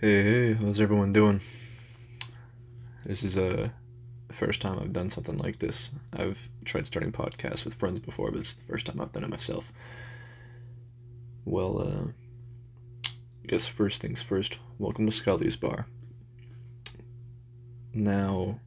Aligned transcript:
Hey, 0.00 0.22
hey, 0.22 0.52
how's 0.52 0.80
everyone 0.80 1.12
doing? 1.12 1.40
This 3.04 3.24
is 3.24 3.36
uh, 3.36 3.68
first 4.30 4.60
time 4.60 4.78
I've 4.78 4.92
done 4.92 5.10
something 5.10 5.36
like 5.38 5.58
this. 5.58 5.90
I've 6.12 6.38
tried 6.64 6.86
starting 6.86 7.10
podcasts 7.10 7.64
with 7.64 7.74
friends 7.74 7.98
before, 7.98 8.30
but 8.30 8.38
it's 8.38 8.54
the 8.54 8.62
first 8.62 8.86
time 8.86 9.00
I've 9.00 9.10
done 9.10 9.24
it 9.24 9.30
myself. 9.30 9.72
Well, 11.44 11.80
uh, 11.80 12.12
I 13.06 13.46
guess 13.48 13.66
first 13.66 14.00
things 14.00 14.22
first, 14.22 14.60
welcome 14.78 15.04
to 15.04 15.10
Scully's 15.10 15.56
Bar. 15.56 15.84
Now, 17.92 18.60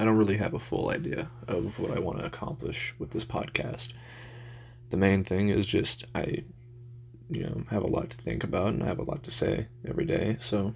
I 0.00 0.04
don't 0.04 0.18
really 0.18 0.36
have 0.36 0.54
a 0.54 0.58
full 0.58 0.90
idea 0.90 1.28
of 1.46 1.78
what 1.78 1.92
I 1.92 2.00
want 2.00 2.18
to 2.18 2.24
accomplish 2.24 2.92
with 2.98 3.12
this 3.12 3.24
podcast. 3.24 3.92
The 4.90 4.96
main 4.96 5.22
thing 5.22 5.50
is 5.50 5.64
just 5.64 6.06
I 6.12 6.42
you 7.32 7.44
know, 7.44 7.62
have 7.70 7.82
a 7.82 7.88
lot 7.88 8.10
to 8.10 8.16
think 8.18 8.44
about 8.44 8.68
and 8.68 8.82
I 8.82 8.86
have 8.86 8.98
a 8.98 9.04
lot 9.04 9.22
to 9.24 9.30
say 9.30 9.66
every 9.88 10.04
day, 10.04 10.36
so 10.38 10.74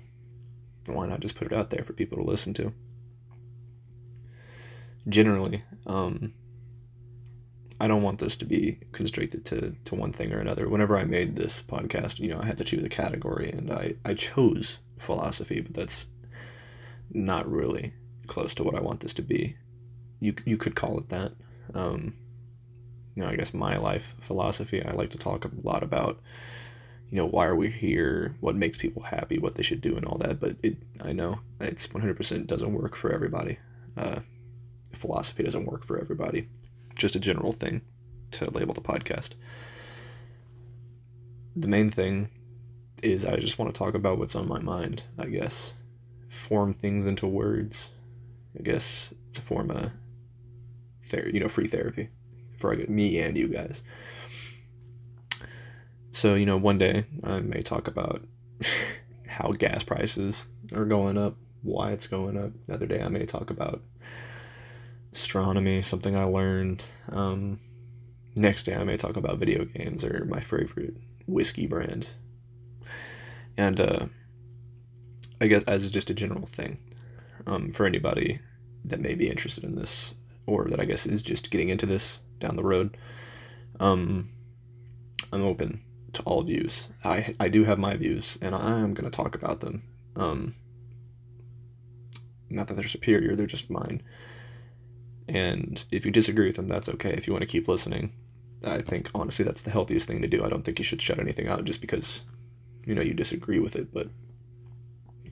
why 0.86 1.06
not 1.06 1.20
just 1.20 1.36
put 1.36 1.46
it 1.46 1.52
out 1.52 1.70
there 1.70 1.84
for 1.84 1.92
people 1.92 2.18
to 2.18 2.24
listen 2.24 2.54
to? 2.54 2.72
Generally, 5.08 5.62
um, 5.86 6.32
I 7.78 7.88
don't 7.88 8.02
want 8.02 8.18
this 8.18 8.36
to 8.38 8.46
be 8.46 8.78
constricted 8.92 9.44
to, 9.46 9.74
to 9.84 9.94
one 9.94 10.12
thing 10.12 10.32
or 10.32 10.38
another. 10.38 10.68
Whenever 10.68 10.96
I 10.96 11.04
made 11.04 11.36
this 11.36 11.62
podcast, 11.62 12.18
you 12.18 12.28
know, 12.28 12.40
I 12.40 12.46
had 12.46 12.58
to 12.58 12.64
choose 12.64 12.84
a 12.84 12.88
category 12.88 13.52
and 13.52 13.70
I, 13.70 13.94
I 14.04 14.14
chose 14.14 14.78
philosophy, 14.98 15.60
but 15.60 15.74
that's 15.74 16.06
not 17.12 17.50
really 17.50 17.92
close 18.26 18.54
to 18.54 18.64
what 18.64 18.74
I 18.74 18.80
want 18.80 19.00
this 19.00 19.14
to 19.14 19.22
be. 19.22 19.56
You, 20.20 20.34
you 20.46 20.56
could 20.56 20.74
call 20.74 20.98
it 20.98 21.10
that. 21.10 21.32
Um, 21.74 22.14
you 23.16 23.22
know, 23.22 23.28
I 23.28 23.36
guess 23.36 23.54
my 23.54 23.78
life 23.78 24.14
philosophy. 24.20 24.84
I 24.84 24.92
like 24.92 25.10
to 25.10 25.18
talk 25.18 25.46
a 25.46 25.50
lot 25.64 25.82
about, 25.82 26.20
you 27.10 27.16
know, 27.16 27.26
why 27.26 27.46
are 27.46 27.56
we 27.56 27.70
here, 27.70 28.36
what 28.40 28.54
makes 28.54 28.76
people 28.76 29.02
happy, 29.02 29.38
what 29.38 29.54
they 29.54 29.62
should 29.62 29.80
do, 29.80 29.96
and 29.96 30.04
all 30.04 30.18
that. 30.18 30.38
But 30.38 30.56
it, 30.62 30.76
I 31.00 31.12
know 31.12 31.40
it's 31.58 31.86
100% 31.86 32.46
doesn't 32.46 32.74
work 32.74 32.94
for 32.94 33.10
everybody. 33.10 33.58
Uh, 33.96 34.20
philosophy 34.92 35.42
doesn't 35.42 35.64
work 35.64 35.84
for 35.84 35.98
everybody. 35.98 36.46
Just 36.98 37.16
a 37.16 37.20
general 37.20 37.52
thing 37.52 37.80
to 38.32 38.50
label 38.50 38.74
the 38.74 38.82
podcast. 38.82 39.30
The 41.56 41.68
main 41.68 41.90
thing 41.90 42.28
is 43.02 43.24
I 43.24 43.36
just 43.36 43.58
want 43.58 43.74
to 43.74 43.78
talk 43.78 43.94
about 43.94 44.18
what's 44.18 44.36
on 44.36 44.46
my 44.46 44.58
mind. 44.58 45.04
I 45.18 45.26
guess 45.26 45.72
form 46.28 46.74
things 46.74 47.06
into 47.06 47.26
words. 47.26 47.90
I 48.58 48.62
guess 48.62 49.14
it's 49.30 49.38
a 49.38 49.42
form 49.42 49.70
of, 49.70 49.90
ther- 51.08 51.30
you 51.30 51.40
know, 51.40 51.48
free 51.48 51.68
therapy 51.68 52.10
for 52.74 52.90
me 52.90 53.20
and 53.20 53.36
you 53.36 53.48
guys. 53.48 53.82
So, 56.10 56.34
you 56.34 56.46
know, 56.46 56.56
one 56.56 56.78
day 56.78 57.04
I 57.22 57.40
may 57.40 57.62
talk 57.62 57.88
about 57.88 58.22
how 59.26 59.52
gas 59.52 59.84
prices 59.84 60.46
are 60.74 60.84
going 60.84 61.18
up, 61.18 61.36
why 61.62 61.92
it's 61.92 62.06
going 62.06 62.36
up. 62.36 62.50
Another 62.66 62.86
day 62.86 63.02
I 63.02 63.08
may 63.08 63.26
talk 63.26 63.50
about 63.50 63.82
astronomy, 65.12 65.82
something 65.82 66.16
I 66.16 66.24
learned. 66.24 66.82
Um, 67.10 67.60
next 68.34 68.64
day 68.64 68.74
I 68.74 68.84
may 68.84 68.96
talk 68.96 69.16
about 69.16 69.38
video 69.38 69.64
games 69.64 70.04
or 70.04 70.24
my 70.24 70.40
favorite 70.40 70.96
whiskey 71.26 71.66
brand. 71.66 72.08
And 73.56 73.80
uh, 73.80 74.06
I 75.40 75.46
guess 75.46 75.64
as 75.64 75.90
just 75.90 76.10
a 76.10 76.14
general 76.14 76.46
thing 76.46 76.78
um, 77.46 77.70
for 77.72 77.86
anybody 77.86 78.40
that 78.86 79.00
may 79.00 79.14
be 79.14 79.28
interested 79.28 79.64
in 79.64 79.76
this 79.76 80.14
or 80.46 80.64
that 80.68 80.80
I 80.80 80.84
guess 80.84 81.06
is 81.06 81.22
just 81.22 81.50
getting 81.50 81.68
into 81.68 81.86
this 81.86 82.20
down 82.38 82.56
the 82.56 82.64
road. 82.64 82.96
Um, 83.80 84.30
I'm 85.32 85.44
open 85.44 85.82
to 86.14 86.22
all 86.22 86.42
views. 86.42 86.88
I 87.04 87.34
I 87.38 87.48
do 87.48 87.64
have 87.64 87.78
my 87.78 87.96
views, 87.96 88.38
and 88.40 88.54
I 88.54 88.78
am 88.78 88.94
going 88.94 89.10
to 89.10 89.16
talk 89.16 89.34
about 89.34 89.60
them. 89.60 89.82
Um, 90.16 90.54
not 92.48 92.68
that 92.68 92.74
they're 92.74 92.88
superior; 92.88 93.36
they're 93.36 93.46
just 93.46 93.70
mine. 93.70 94.02
And 95.28 95.82
if 95.90 96.06
you 96.06 96.12
disagree 96.12 96.46
with 96.46 96.56
them, 96.56 96.68
that's 96.68 96.88
okay. 96.88 97.10
If 97.10 97.26
you 97.26 97.32
want 97.32 97.42
to 97.42 97.48
keep 97.48 97.68
listening, 97.68 98.12
I 98.64 98.80
think 98.82 99.10
honestly 99.14 99.44
that's 99.44 99.62
the 99.62 99.70
healthiest 99.70 100.06
thing 100.06 100.22
to 100.22 100.28
do. 100.28 100.44
I 100.44 100.48
don't 100.48 100.64
think 100.64 100.78
you 100.78 100.84
should 100.84 101.02
shut 101.02 101.18
anything 101.18 101.48
out 101.48 101.64
just 101.64 101.80
because 101.80 102.22
you 102.86 102.94
know 102.94 103.02
you 103.02 103.14
disagree 103.14 103.58
with 103.58 103.76
it. 103.76 103.92
But 103.92 104.08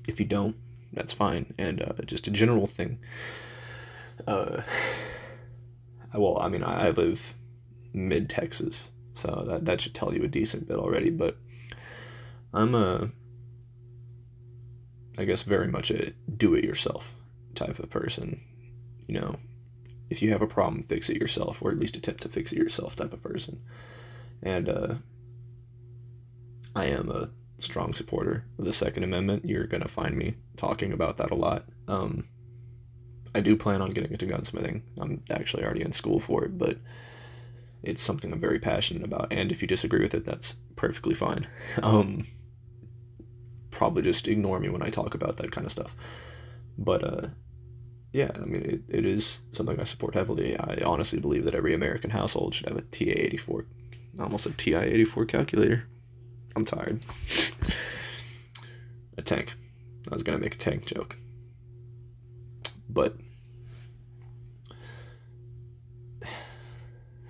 if 0.06 0.18
you 0.20 0.26
don't, 0.26 0.56
that's 0.92 1.12
fine. 1.12 1.54
And 1.58 1.82
uh, 1.82 1.92
just 2.04 2.26
a 2.26 2.30
general 2.30 2.66
thing. 2.66 2.98
Uh, 4.26 4.62
well, 6.14 6.38
I 6.38 6.48
mean, 6.48 6.62
I, 6.62 6.90
live 6.90 7.34
mid 7.92 8.30
Texas, 8.30 8.90
so 9.14 9.44
that 9.46 9.64
that 9.64 9.80
should 9.80 9.94
tell 9.94 10.14
you 10.14 10.22
a 10.24 10.28
decent 10.28 10.68
bit 10.68 10.78
already. 10.78 11.10
But 11.10 11.36
I'm 12.52 12.74
a, 12.74 13.10
I 15.18 15.24
guess, 15.24 15.42
very 15.42 15.68
much 15.68 15.90
a 15.90 16.12
do-it-yourself 16.36 17.14
type 17.54 17.78
of 17.78 17.90
person. 17.90 18.40
You 19.06 19.20
know, 19.20 19.36
if 20.10 20.22
you 20.22 20.30
have 20.32 20.42
a 20.42 20.46
problem, 20.46 20.82
fix 20.82 21.10
it 21.10 21.20
yourself, 21.20 21.58
or 21.60 21.70
at 21.70 21.78
least 21.78 21.96
attempt 21.96 22.22
to 22.22 22.28
fix 22.28 22.52
it 22.52 22.58
yourself 22.58 22.94
type 22.94 23.12
of 23.12 23.22
person. 23.22 23.60
And 24.42 24.68
uh, 24.68 24.94
I 26.76 26.86
am 26.86 27.10
a 27.10 27.30
strong 27.58 27.94
supporter 27.94 28.44
of 28.58 28.64
the 28.64 28.72
Second 28.72 29.04
Amendment. 29.04 29.44
You're 29.44 29.66
gonna 29.66 29.88
find 29.88 30.16
me 30.16 30.34
talking 30.56 30.92
about 30.92 31.18
that 31.18 31.30
a 31.30 31.36
lot. 31.36 31.64
Um, 31.88 32.28
I 33.34 33.40
do 33.40 33.56
plan 33.56 33.82
on 33.82 33.90
getting 33.90 34.12
into 34.12 34.26
gunsmithing. 34.26 34.82
I'm 34.98 35.22
actually 35.30 35.64
already 35.64 35.82
in 35.82 35.92
school 35.92 36.20
for 36.20 36.44
it, 36.44 36.56
but 36.56 36.78
it's 37.82 38.02
something 38.02 38.32
I'm 38.32 38.40
very 38.40 38.58
passionate 38.58 39.04
about. 39.04 39.32
And 39.32 39.50
if 39.50 39.60
you 39.60 39.68
disagree 39.68 40.02
with 40.02 40.14
it, 40.14 40.24
that's 40.24 40.56
perfectly 40.76 41.14
fine. 41.14 41.46
Um, 41.82 42.26
probably 43.70 44.02
just 44.02 44.28
ignore 44.28 44.60
me 44.60 44.68
when 44.68 44.82
I 44.82 44.88
talk 44.88 45.14
about 45.14 45.36
that 45.38 45.50
kind 45.50 45.66
of 45.66 45.72
stuff. 45.72 45.92
But 46.78 47.02
uh, 47.02 47.26
yeah, 48.12 48.30
I 48.36 48.44
mean, 48.44 48.62
it, 48.62 48.82
it 48.88 49.04
is 49.04 49.40
something 49.50 49.78
I 49.80 49.84
support 49.84 50.14
heavily. 50.14 50.56
I 50.56 50.78
honestly 50.84 51.18
believe 51.18 51.44
that 51.44 51.56
every 51.56 51.74
American 51.74 52.10
household 52.10 52.54
should 52.54 52.68
have 52.68 52.78
a 52.78 52.82
TA84, 52.82 53.66
almost 54.20 54.46
a 54.46 54.52
TI-84 54.52 55.28
calculator. 55.28 55.84
I'm 56.54 56.64
tired. 56.64 57.02
a 59.18 59.22
tank. 59.22 59.54
I 60.08 60.14
was 60.14 60.22
gonna 60.22 60.38
make 60.38 60.54
a 60.54 60.58
tank 60.58 60.86
joke. 60.86 61.16
But 62.88 63.16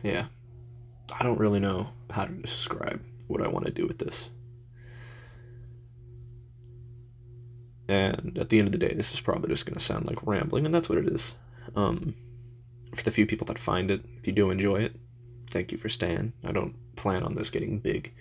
yeah, 0.04 0.26
I 1.12 1.24
don't 1.24 1.40
really 1.40 1.58
know 1.58 1.88
how 2.10 2.26
to 2.26 2.32
describe 2.32 3.02
what 3.26 3.42
I 3.42 3.48
want 3.48 3.66
to 3.66 3.72
do 3.72 3.86
with 3.86 3.98
this. 3.98 4.30
And 7.88 8.38
at 8.38 8.48
the 8.48 8.58
end 8.58 8.68
of 8.68 8.72
the 8.72 8.78
day, 8.78 8.94
this 8.94 9.12
is 9.12 9.20
probably 9.20 9.48
just 9.48 9.66
going 9.66 9.74
to 9.74 9.84
sound 9.84 10.06
like 10.06 10.24
rambling, 10.26 10.64
and 10.64 10.74
that's 10.74 10.88
what 10.88 10.98
it 10.98 11.08
is. 11.08 11.34
Um, 11.74 12.14
for 12.94 13.02
the 13.02 13.10
few 13.10 13.26
people 13.26 13.46
that 13.46 13.58
find 13.58 13.90
it, 13.90 14.04
if 14.18 14.26
you 14.26 14.32
do 14.32 14.50
enjoy 14.50 14.76
it, 14.76 14.94
thank 15.50 15.72
you 15.72 15.78
for 15.78 15.88
staying. 15.88 16.32
I 16.44 16.52
don't 16.52 16.76
plan 16.94 17.24
on 17.24 17.34
this 17.34 17.50
getting 17.50 17.80
big. 17.80 18.14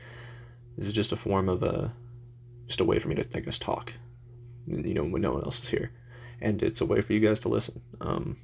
This 0.78 0.88
is 0.88 0.94
just 0.94 1.12
a 1.12 1.18
form 1.18 1.50
of 1.50 1.62
a, 1.62 1.94
just 2.66 2.82
a 2.82 2.86
way 2.86 2.98
for 2.98 3.10
me 3.10 3.16
to, 3.16 3.26
I 3.36 3.42
guess, 3.42 3.60
talk. 3.60 3.94
You 4.66 4.94
know, 4.94 5.04
when 5.04 5.22
no 5.22 5.34
one 5.34 5.44
else 5.44 5.62
is 5.62 5.70
here 5.70 5.92
and 6.44 6.62
it's 6.62 6.82
a 6.82 6.86
way 6.86 7.02
for 7.02 7.14
you 7.14 7.20
guys 7.20 7.40
to 7.42 7.50
listen. 7.50 7.82
Um, 8.02 8.38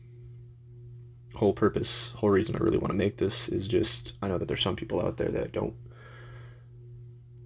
whole 1.39 1.53
purpose, 1.53 2.11
whole 2.17 2.29
reason 2.29 2.55
I 2.55 2.59
really 2.59 2.77
want 2.77 2.91
to 2.91 2.97
make 2.97 3.15
this 3.15 3.47
is 3.47 3.65
just 3.65 4.13
I 4.21 4.27
know 4.27 4.37
that 4.37 4.47
there's 4.49 4.61
some 4.61 4.75
people 4.75 5.01
out 5.01 5.15
there 5.15 5.29
that 5.29 5.53
don't 5.53 5.73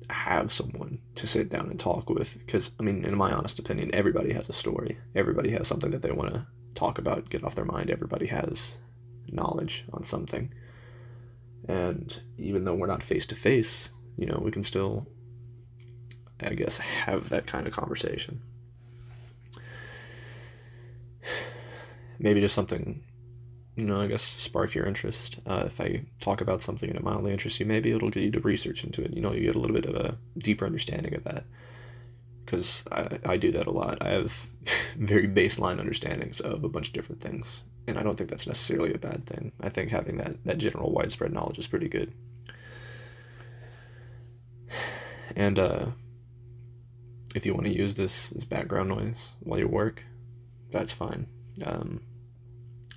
have 0.09 0.51
someone 0.51 0.97
to 1.15 1.27
sit 1.27 1.49
down 1.49 1.69
and 1.69 1.79
talk 1.79 2.09
with 2.09 2.37
because 2.39 2.71
I 2.79 2.83
mean, 2.83 3.05
in 3.05 3.15
my 3.15 3.31
honest 3.31 3.59
opinion, 3.59 3.93
everybody 3.93 4.33
has 4.33 4.49
a 4.49 4.53
story. 4.53 4.97
Everybody 5.13 5.51
has 5.51 5.67
something 5.67 5.91
that 5.91 6.01
they 6.01 6.11
want 6.11 6.33
to 6.33 6.45
talk 6.73 6.97
about, 6.97 7.29
get 7.29 7.43
off 7.43 7.53
their 7.53 7.65
mind. 7.65 7.91
Everybody 7.91 8.25
has 8.25 8.73
knowledge 9.27 9.85
on 9.93 10.03
something. 10.03 10.51
And 11.67 12.19
even 12.39 12.65
though 12.65 12.73
we're 12.73 12.87
not 12.87 13.03
face 13.03 13.27
to 13.27 13.35
face, 13.35 13.91
you 14.17 14.25
know, 14.25 14.41
we 14.43 14.49
can 14.49 14.63
still 14.63 15.07
I 16.41 16.55
guess 16.55 16.79
have 16.79 17.29
that 17.29 17.45
kind 17.45 17.67
of 17.67 17.73
conversation. 17.73 18.41
maybe 22.17 22.39
just 22.39 22.55
something, 22.55 23.03
you 23.75 23.85
know, 23.85 23.99
I 23.99 24.07
guess 24.07 24.21
spark 24.21 24.75
your 24.75 24.85
interest. 24.85 25.39
Uh, 25.47 25.63
if 25.65 25.81
I 25.81 26.03
talk 26.19 26.41
about 26.41 26.61
something 26.61 26.89
and 26.89 26.97
it 26.97 27.03
mildly 27.03 27.31
interests 27.31 27.59
you, 27.59 27.65
maybe 27.65 27.91
it'll 27.91 28.11
get 28.11 28.23
you 28.23 28.31
to 28.31 28.39
research 28.39 28.83
into 28.83 29.01
it. 29.01 29.13
You 29.13 29.21
know, 29.21 29.33
you 29.33 29.41
get 29.41 29.55
a 29.55 29.59
little 29.59 29.75
bit 29.75 29.85
of 29.85 29.95
a 29.95 30.17
deeper 30.37 30.65
understanding 30.65 31.15
of 31.15 31.23
that. 31.23 31.45
Because 32.45 32.83
I, 32.91 33.19
I 33.25 33.37
do 33.37 33.51
that 33.53 33.67
a 33.67 33.71
lot. 33.71 33.97
I 34.01 34.11
have 34.11 34.33
very 34.97 35.27
baseline 35.27 35.79
understandings 35.79 36.39
of 36.39 36.63
a 36.63 36.69
bunch 36.69 36.89
of 36.89 36.93
different 36.93 37.21
things. 37.21 37.63
And 37.87 37.97
I 37.97 38.03
don't 38.03 38.15
think 38.17 38.29
that's 38.29 38.47
necessarily 38.47 38.93
a 38.93 38.99
bad 38.99 39.25
thing. 39.25 39.51
I 39.61 39.69
think 39.69 39.89
having 39.89 40.17
that, 40.17 40.35
that 40.45 40.57
general 40.57 40.91
widespread 40.91 41.33
knowledge 41.33 41.57
is 41.57 41.67
pretty 41.67 41.89
good. 41.89 42.13
And 45.35 45.57
uh, 45.57 45.85
if 47.33 47.45
you 47.45 47.53
want 47.53 47.65
to 47.65 47.75
use 47.75 47.95
this 47.95 48.31
as 48.33 48.45
background 48.45 48.89
noise 48.89 49.29
while 49.39 49.59
you 49.59 49.67
work, 49.67 50.03
that's 50.71 50.93
fine. 50.93 51.27
Um, 51.65 52.01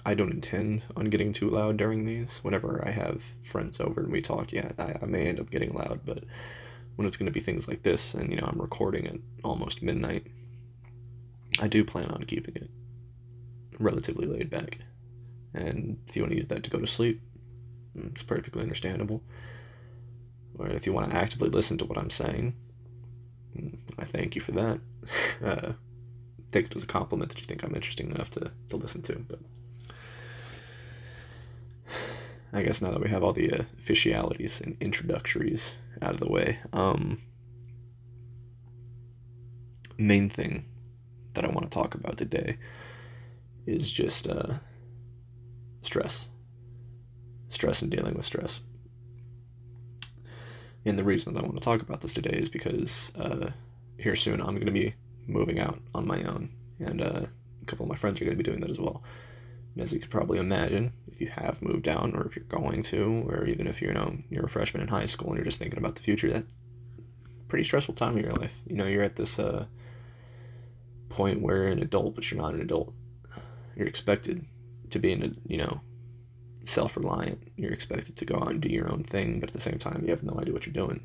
I 0.06 0.14
don't 0.14 0.30
intend 0.30 0.84
on 0.96 1.10
getting 1.10 1.32
too 1.32 1.50
loud 1.50 1.78
during 1.78 2.04
these. 2.04 2.38
Whenever 2.44 2.80
I 2.86 2.92
have 2.92 3.24
friends 3.42 3.80
over 3.80 4.02
and 4.02 4.12
we 4.12 4.22
talk, 4.22 4.52
yeah, 4.52 4.70
I, 4.78 4.94
I 5.02 5.04
may 5.04 5.26
end 5.26 5.40
up 5.40 5.50
getting 5.50 5.74
loud, 5.74 6.02
but 6.06 6.22
when 6.94 7.08
it's 7.08 7.16
going 7.16 7.26
to 7.26 7.32
be 7.32 7.40
things 7.40 7.66
like 7.66 7.82
this, 7.82 8.14
and 8.14 8.30
you 8.30 8.36
know 8.36 8.46
I'm 8.46 8.62
recording 8.62 9.08
at 9.08 9.16
almost 9.42 9.82
midnight, 9.82 10.28
I 11.58 11.66
do 11.66 11.84
plan 11.84 12.08
on 12.12 12.22
keeping 12.22 12.54
it 12.54 12.70
relatively 13.80 14.28
laid 14.28 14.48
back. 14.48 14.78
And 15.54 15.98
if 16.06 16.14
you 16.14 16.22
want 16.22 16.30
to 16.30 16.38
use 16.38 16.48
that 16.48 16.62
to 16.62 16.70
go 16.70 16.78
to 16.78 16.86
sleep, 16.86 17.20
mm, 17.98 18.12
it's 18.12 18.22
perfectly 18.22 18.62
understandable. 18.62 19.24
Or 20.56 20.68
if 20.68 20.86
you 20.86 20.92
want 20.92 21.10
to 21.10 21.16
actively 21.16 21.48
listen 21.48 21.78
to 21.78 21.84
what 21.84 21.98
I'm 21.98 22.10
saying, 22.10 22.54
mm, 23.58 23.76
I 23.98 24.04
thank 24.04 24.36
you 24.36 24.40
for 24.40 24.52
that. 24.52 24.78
Uh, 25.44 25.72
take 26.50 26.66
it 26.66 26.74
as 26.74 26.82
a 26.82 26.86
compliment 26.86 27.30
that 27.30 27.40
you 27.40 27.46
think 27.46 27.62
I'm 27.62 27.74
interesting 27.74 28.10
enough 28.10 28.30
to, 28.30 28.50
to 28.70 28.76
listen 28.76 29.02
to. 29.02 29.14
But 29.28 29.38
I 32.52 32.62
guess 32.62 32.80
now 32.80 32.90
that 32.90 33.00
we 33.00 33.10
have 33.10 33.22
all 33.22 33.32
the 33.32 33.52
uh, 33.52 33.62
officialities 33.78 34.60
and 34.60 34.76
introductories 34.80 35.74
out 36.00 36.14
of 36.14 36.20
the 36.20 36.28
way, 36.28 36.58
um, 36.72 37.20
main 39.98 40.28
thing 40.28 40.64
that 41.34 41.44
I 41.44 41.48
want 41.48 41.70
to 41.70 41.74
talk 41.74 41.94
about 41.94 42.16
today 42.16 42.56
is 43.66 43.90
just 43.90 44.28
uh, 44.28 44.54
stress. 45.82 46.28
Stress 47.48 47.82
and 47.82 47.90
dealing 47.90 48.14
with 48.14 48.26
stress. 48.26 48.60
And 50.84 50.98
the 50.98 51.04
reason 51.04 51.34
that 51.34 51.42
I 51.42 51.46
want 51.46 51.56
to 51.56 51.64
talk 51.64 51.82
about 51.82 52.00
this 52.00 52.14
today 52.14 52.38
is 52.38 52.48
because 52.48 53.12
uh, 53.18 53.50
here 53.98 54.14
soon 54.14 54.40
I'm 54.40 54.54
going 54.54 54.66
to 54.66 54.72
be 54.72 54.94
moving 55.26 55.58
out 55.58 55.80
on 55.94 56.06
my 56.06 56.22
own, 56.22 56.48
and 56.78 57.02
uh, 57.02 57.22
a 57.62 57.64
couple 57.66 57.84
of 57.84 57.90
my 57.90 57.96
friends 57.96 58.20
are 58.20 58.24
going 58.24 58.36
to 58.36 58.42
be 58.42 58.48
doing 58.48 58.60
that 58.60 58.70
as 58.70 58.78
well. 58.78 59.02
As 59.78 59.92
you 59.92 60.00
could 60.00 60.10
probably 60.10 60.38
imagine, 60.38 60.92
if 61.06 61.20
you 61.20 61.28
have 61.28 61.60
moved 61.60 61.82
down, 61.82 62.14
or 62.14 62.26
if 62.26 62.34
you're 62.34 62.44
going 62.46 62.82
to, 62.84 63.26
or 63.28 63.44
even 63.44 63.66
if 63.66 63.82
you're, 63.82 63.92
you 63.92 63.98
know 63.98 64.16
you're 64.30 64.46
a 64.46 64.50
freshman 64.50 64.82
in 64.82 64.88
high 64.88 65.06
school 65.06 65.28
and 65.28 65.36
you're 65.36 65.44
just 65.44 65.58
thinking 65.58 65.78
about 65.78 65.96
the 65.96 66.02
future, 66.02 66.30
that 66.30 66.44
pretty 67.48 67.64
stressful 67.64 67.94
time 67.94 68.16
of 68.16 68.24
your 68.24 68.34
life. 68.34 68.54
You 68.66 68.76
know, 68.76 68.86
you're 68.86 69.02
at 69.02 69.16
this 69.16 69.38
uh, 69.38 69.66
point 71.08 71.40
where 71.40 71.56
you're 71.56 71.68
an 71.68 71.82
adult, 71.82 72.14
but 72.14 72.30
you're 72.30 72.40
not 72.40 72.54
an 72.54 72.60
adult. 72.60 72.92
You're 73.76 73.86
expected 73.86 74.44
to 74.90 74.98
be 74.98 75.12
in 75.12 75.36
you 75.46 75.58
know 75.58 75.80
self-reliant. 76.64 77.52
You're 77.56 77.72
expected 77.72 78.16
to 78.16 78.24
go 78.24 78.36
out 78.36 78.50
and 78.50 78.60
do 78.60 78.68
your 78.68 78.90
own 78.90 79.04
thing, 79.04 79.40
but 79.40 79.50
at 79.50 79.54
the 79.54 79.60
same 79.60 79.78
time, 79.78 80.02
you 80.04 80.10
have 80.10 80.22
no 80.22 80.38
idea 80.40 80.52
what 80.52 80.66
you're 80.66 80.72
doing. 80.72 81.00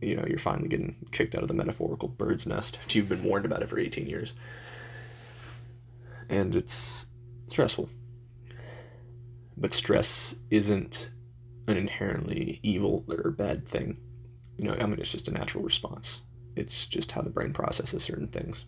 You 0.00 0.16
know, 0.16 0.26
you're 0.26 0.38
finally 0.38 0.68
getting 0.68 0.96
kicked 1.10 1.34
out 1.34 1.42
of 1.42 1.48
the 1.48 1.54
metaphorical 1.54 2.08
bird's 2.08 2.46
nest 2.46 2.78
after 2.80 2.98
you've 2.98 3.08
been 3.08 3.24
warned 3.24 3.46
about 3.46 3.62
it 3.62 3.68
for 3.68 3.78
18 3.78 4.06
years, 4.06 4.34
and 6.28 6.54
it's 6.54 7.06
stressful. 7.48 7.88
But 9.56 9.74
stress 9.74 10.34
isn't 10.50 11.10
an 11.66 11.76
inherently 11.76 12.60
evil 12.62 13.04
or 13.08 13.30
bad 13.30 13.66
thing. 13.66 13.96
You 14.56 14.64
know, 14.64 14.74
I 14.74 14.86
mean, 14.86 14.98
it's 15.00 15.10
just 15.10 15.28
a 15.28 15.32
natural 15.32 15.64
response. 15.64 16.20
It's 16.54 16.86
just 16.86 17.12
how 17.12 17.22
the 17.22 17.30
brain 17.30 17.52
processes 17.52 18.02
certain 18.02 18.28
things 18.28 18.64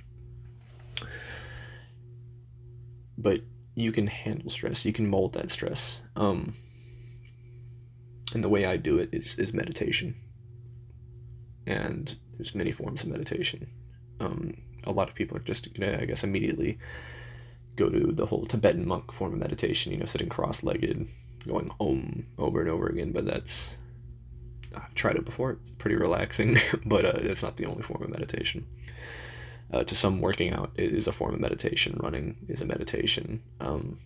but 3.18 3.40
you 3.74 3.92
can 3.92 4.06
handle 4.06 4.48
stress. 4.48 4.84
You 4.84 4.92
can 4.92 5.08
mold 5.08 5.34
that 5.34 5.50
stress. 5.50 6.00
Um, 6.16 6.54
and 8.34 8.42
the 8.42 8.48
way 8.48 8.64
I 8.64 8.76
do 8.76 8.98
it 8.98 9.10
is 9.12 9.38
is 9.38 9.52
meditation. 9.52 10.14
And 11.66 12.16
there's 12.36 12.54
many 12.54 12.72
forms 12.72 13.02
of 13.02 13.08
meditation. 13.08 13.68
Um, 14.20 14.56
a 14.84 14.92
lot 14.92 15.08
of 15.08 15.14
people 15.14 15.36
are 15.36 15.40
just 15.40 15.68
I 15.80 16.04
guess, 16.06 16.24
immediately 16.24 16.78
go 17.78 17.88
to 17.88 18.12
the 18.12 18.26
whole 18.26 18.44
Tibetan 18.44 18.86
monk 18.86 19.12
form 19.12 19.32
of 19.32 19.38
meditation. 19.38 19.92
You 19.92 19.98
know, 19.98 20.06
sitting 20.06 20.28
cross-legged, 20.28 21.08
going 21.46 21.70
om 21.80 22.26
over 22.38 22.60
and 22.60 22.70
over 22.70 22.86
again. 22.86 23.12
But 23.12 23.26
that's 23.26 23.76
I've 24.74 24.94
tried 24.94 25.16
it 25.16 25.24
before. 25.24 25.52
It's 25.52 25.70
pretty 25.78 25.96
relaxing, 25.96 26.58
but 26.84 27.04
uh, 27.04 27.12
it's 27.16 27.42
not 27.42 27.56
the 27.56 27.66
only 27.66 27.82
form 27.82 28.02
of 28.02 28.10
meditation 28.10 28.66
uh, 29.72 29.84
to 29.84 29.94
some 29.94 30.20
working 30.20 30.52
out 30.52 30.70
is 30.76 31.06
a 31.06 31.12
form 31.12 31.34
of 31.34 31.40
meditation 31.40 31.98
running 32.02 32.36
is 32.48 32.60
a 32.60 32.66
meditation 32.66 33.42
um, 33.60 33.98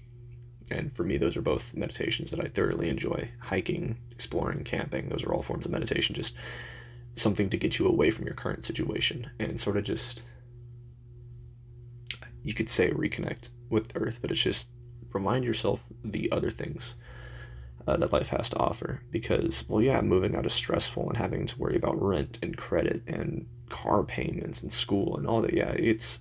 and 0.70 0.94
for 0.96 1.04
me 1.04 1.16
those 1.16 1.36
are 1.36 1.42
both 1.42 1.74
meditations 1.74 2.30
that 2.30 2.40
i 2.40 2.48
thoroughly 2.48 2.88
enjoy 2.88 3.28
hiking 3.40 3.96
exploring 4.10 4.64
camping 4.64 5.08
those 5.08 5.24
are 5.24 5.32
all 5.32 5.42
forms 5.42 5.64
of 5.64 5.72
meditation 5.72 6.14
just 6.14 6.34
something 7.14 7.50
to 7.50 7.56
get 7.56 7.78
you 7.78 7.86
away 7.86 8.10
from 8.10 8.24
your 8.24 8.34
current 8.34 8.64
situation 8.64 9.28
and 9.38 9.60
sort 9.60 9.76
of 9.76 9.84
just 9.84 10.22
you 12.42 12.54
could 12.54 12.68
say 12.68 12.90
reconnect 12.90 13.50
with 13.70 13.92
earth 13.94 14.18
but 14.20 14.30
it's 14.30 14.42
just 14.42 14.68
remind 15.12 15.44
yourself 15.44 15.82
the 16.04 16.30
other 16.32 16.50
things 16.50 16.96
uh, 17.86 17.96
that 17.96 18.12
life 18.12 18.28
has 18.28 18.48
to 18.48 18.58
offer 18.58 19.02
because 19.10 19.64
well 19.68 19.82
yeah 19.82 20.00
moving 20.00 20.34
out 20.36 20.46
is 20.46 20.52
stressful 20.52 21.08
and 21.08 21.16
having 21.16 21.46
to 21.46 21.58
worry 21.58 21.76
about 21.76 22.00
rent 22.00 22.38
and 22.42 22.56
credit 22.56 23.02
and 23.06 23.46
car 23.72 24.04
payments 24.04 24.62
and 24.62 24.72
school 24.72 25.16
and 25.16 25.26
all 25.26 25.42
that. 25.42 25.54
Yeah, 25.54 25.70
it's 25.70 26.20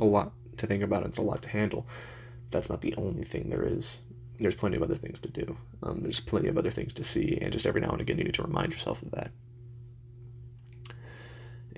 a 0.00 0.04
lot 0.04 0.32
to 0.58 0.66
think 0.66 0.82
about. 0.82 1.06
It's 1.06 1.18
a 1.18 1.22
lot 1.22 1.40
to 1.42 1.48
handle. 1.48 1.86
That's 2.50 2.68
not 2.68 2.82
the 2.82 2.94
only 2.96 3.24
thing 3.24 3.48
there 3.48 3.64
is. 3.64 4.02
There's 4.38 4.56
plenty 4.56 4.76
of 4.76 4.82
other 4.82 4.96
things 4.96 5.20
to 5.20 5.28
do. 5.28 5.56
Um, 5.82 6.00
there's 6.02 6.20
plenty 6.20 6.48
of 6.48 6.58
other 6.58 6.70
things 6.70 6.92
to 6.94 7.04
see, 7.04 7.38
and 7.40 7.52
just 7.52 7.66
every 7.66 7.80
now 7.80 7.90
and 7.90 8.00
again, 8.00 8.18
you 8.18 8.24
need 8.24 8.34
to 8.34 8.42
remind 8.42 8.72
yourself 8.72 9.00
of 9.02 9.12
that. 9.12 9.30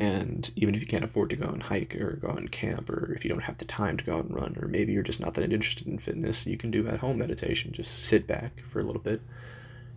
And 0.01 0.51
even 0.57 0.75
if 0.75 0.81
you 0.81 0.87
can't 0.87 1.05
afford 1.05 1.29
to 1.29 1.37
go 1.37 1.47
and 1.47 1.63
hike 1.63 1.95
or 1.95 2.17
go 2.17 2.31
and 2.31 2.51
camp, 2.51 2.89
or 2.89 3.13
if 3.13 3.23
you 3.23 3.29
don't 3.29 3.43
have 3.43 3.59
the 3.59 3.67
time 3.67 3.99
to 3.99 4.05
go 4.05 4.17
out 4.17 4.25
and 4.25 4.35
run, 4.35 4.57
or 4.59 4.67
maybe 4.67 4.95
you're 4.95 5.03
just 5.03 5.21
not 5.21 5.35
that 5.35 5.53
interested 5.53 5.87
in 5.87 5.99
fitness, 5.99 6.47
you 6.47 6.57
can 6.57 6.71
do 6.71 6.89
at 6.89 7.01
home 7.01 7.19
meditation. 7.19 7.71
Just 7.71 8.07
sit 8.07 8.27
back 8.27 8.63
for 8.71 8.81
a 8.81 8.83
little 8.83 9.03
bit. 9.03 9.21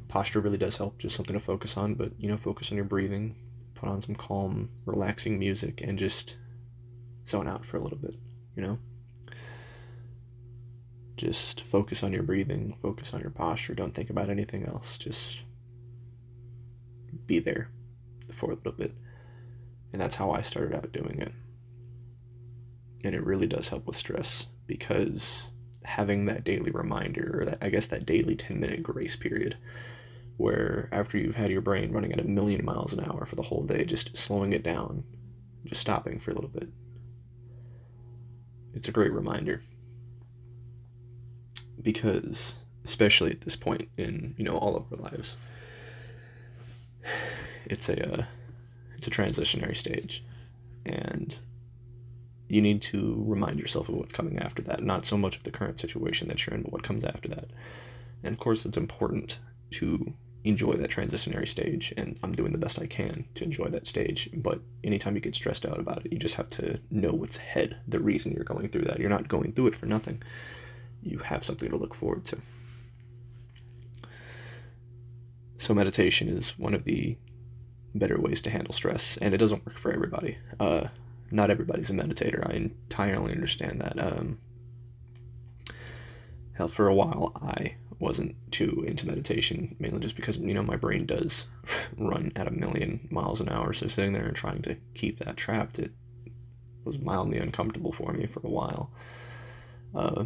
Posture 0.09 0.41
really 0.41 0.57
does 0.57 0.75
help, 0.75 0.97
just 0.97 1.15
something 1.15 1.35
to 1.35 1.39
focus 1.39 1.77
on, 1.77 1.93
but 1.93 2.11
you 2.19 2.27
know, 2.27 2.35
focus 2.35 2.69
on 2.69 2.75
your 2.75 2.85
breathing, 2.85 3.33
put 3.75 3.87
on 3.87 4.01
some 4.01 4.13
calm, 4.13 4.69
relaxing 4.85 5.39
music, 5.39 5.79
and 5.81 5.97
just 5.97 6.35
zone 7.25 7.47
out 7.47 7.65
for 7.65 7.77
a 7.77 7.81
little 7.81 7.97
bit, 7.97 8.15
you 8.57 8.61
know? 8.61 8.77
Just 11.15 11.61
focus 11.61 12.03
on 12.03 12.11
your 12.11 12.23
breathing, 12.23 12.75
focus 12.81 13.13
on 13.13 13.21
your 13.21 13.29
posture, 13.29 13.73
don't 13.73 13.95
think 13.95 14.09
about 14.09 14.29
anything 14.29 14.65
else. 14.65 14.97
Just 14.97 15.43
be 17.25 17.39
there 17.39 17.69
for 18.33 18.51
a 18.51 18.55
little 18.55 18.73
bit. 18.73 18.93
And 19.93 20.01
that's 20.01 20.15
how 20.15 20.31
I 20.31 20.41
started 20.41 20.75
out 20.75 20.91
doing 20.91 21.19
it. 21.19 21.31
And 23.03 23.13
it 23.13 23.23
really 23.23 23.47
does 23.47 23.69
help 23.69 23.85
with 23.85 23.95
stress 23.95 24.47
because 24.65 25.51
having 25.83 26.25
that 26.25 26.43
daily 26.43 26.71
reminder, 26.71 27.39
or 27.39 27.45
that, 27.45 27.59
I 27.61 27.69
guess 27.69 27.87
that 27.87 28.05
daily 28.05 28.35
10 28.35 28.59
minute 28.59 28.81
grace 28.81 29.15
period, 29.15 29.55
where 30.37 30.89
after 30.91 31.17
you've 31.17 31.35
had 31.35 31.51
your 31.51 31.61
brain 31.61 31.91
running 31.91 32.11
at 32.11 32.19
a 32.19 32.23
million 32.23 32.65
miles 32.65 32.93
an 32.93 33.03
hour 33.03 33.25
for 33.25 33.35
the 33.35 33.43
whole 33.43 33.63
day, 33.63 33.85
just 33.85 34.17
slowing 34.17 34.53
it 34.53 34.63
down, 34.63 35.03
just 35.65 35.81
stopping 35.81 36.19
for 36.19 36.31
a 36.31 36.35
little 36.35 36.49
bit. 36.49 36.69
It's 38.73 38.87
a 38.87 38.91
great 38.91 39.13
reminder. 39.13 39.61
Because, 41.81 42.55
especially 42.85 43.31
at 43.31 43.41
this 43.41 43.55
point 43.55 43.89
in, 43.97 44.33
you 44.37 44.45
know, 44.45 44.57
all 44.57 44.75
of 44.75 44.91
our 44.91 45.11
lives, 45.11 45.37
it's 47.65 47.89
a, 47.89 48.21
uh, 48.21 48.25
it's 49.03 49.07
a 49.07 49.21
transitionary 49.21 49.75
stage. 49.75 50.23
And 50.85 51.37
you 52.47 52.61
need 52.61 52.81
to 52.83 53.23
remind 53.25 53.59
yourself 53.59 53.89
of 53.89 53.95
what's 53.95 54.13
coming 54.13 54.37
after 54.39 54.61
that, 54.63 54.83
not 54.83 55.05
so 55.05 55.17
much 55.17 55.37
of 55.37 55.43
the 55.43 55.51
current 55.51 55.79
situation 55.79 56.27
that 56.27 56.45
you're 56.45 56.55
in, 56.55 56.63
but 56.63 56.71
what 56.71 56.83
comes 56.83 57.03
after 57.03 57.27
that. 57.29 57.49
And 58.23 58.33
of 58.33 58.39
course, 58.39 58.65
it's 58.65 58.77
important 58.77 59.39
to 59.71 60.13
enjoy 60.45 60.73
that 60.73 60.91
transitionary 60.91 61.47
stage 61.47 61.93
and 61.95 62.19
I'm 62.21 62.33
doing 62.33 62.51
the 62.51 62.57
best 62.57 62.79
I 62.79 62.85
can 62.85 63.25
to 63.35 63.43
enjoy 63.43 63.69
that 63.69 63.87
stage. 63.87 64.29
But 64.33 64.59
anytime 64.83 65.15
you 65.15 65.21
get 65.21 65.35
stressed 65.35 65.65
out 65.65 65.79
about 65.79 66.05
it, 66.05 66.11
you 66.11 66.19
just 66.19 66.35
have 66.35 66.49
to 66.49 66.79
know 66.91 67.11
what's 67.11 67.37
ahead, 67.37 67.77
the 67.87 67.99
reason 67.99 68.33
you're 68.33 68.43
going 68.43 68.69
through 68.69 68.83
that. 68.83 68.99
You're 68.99 69.09
not 69.09 69.27
going 69.27 69.53
through 69.53 69.67
it 69.67 69.75
for 69.75 69.85
nothing. 69.85 70.21
You 71.01 71.17
have 71.19 71.45
something 71.45 71.69
to 71.69 71.77
look 71.77 71.95
forward 71.95 72.25
to. 72.25 72.37
So 75.57 75.73
meditation 75.73 76.27
is 76.29 76.57
one 76.59 76.73
of 76.73 76.83
the 76.83 77.17
better 77.95 78.19
ways 78.19 78.41
to 78.41 78.49
handle 78.49 78.73
stress, 78.73 79.17
and 79.17 79.33
it 79.33 79.37
doesn't 79.37 79.65
work 79.65 79.77
for 79.77 79.91
everybody. 79.91 80.37
Uh, 80.59 80.87
not 81.31 81.49
everybody's 81.49 81.89
a 81.89 81.93
meditator. 81.93 82.47
I 82.47 82.53
entirely 82.53 83.31
understand 83.31 83.81
that. 83.81 83.99
Um, 83.99 84.37
hell, 86.53 86.67
for 86.67 86.87
a 86.87 86.95
while, 86.95 87.31
I 87.35 87.75
wasn't 87.99 88.35
too 88.51 88.83
into 88.87 89.07
meditation, 89.07 89.75
mainly 89.79 89.99
just 89.99 90.15
because, 90.15 90.37
you 90.37 90.53
know, 90.53 90.63
my 90.63 90.75
brain 90.75 91.05
does 91.05 91.47
run 91.97 92.31
at 92.35 92.47
a 92.47 92.51
million 92.51 93.07
miles 93.09 93.41
an 93.41 93.49
hour. 93.49 93.73
So 93.73 93.87
sitting 93.87 94.13
there 94.13 94.27
and 94.27 94.35
trying 94.35 94.61
to 94.63 94.75
keep 94.93 95.19
that 95.19 95.37
trapped, 95.37 95.79
it 95.79 95.91
was 96.83 96.99
mildly 96.99 97.39
uncomfortable 97.39 97.91
for 97.91 98.11
me 98.13 98.27
for 98.27 98.41
a 98.43 98.49
while. 98.49 98.91
Uh, 99.95 100.25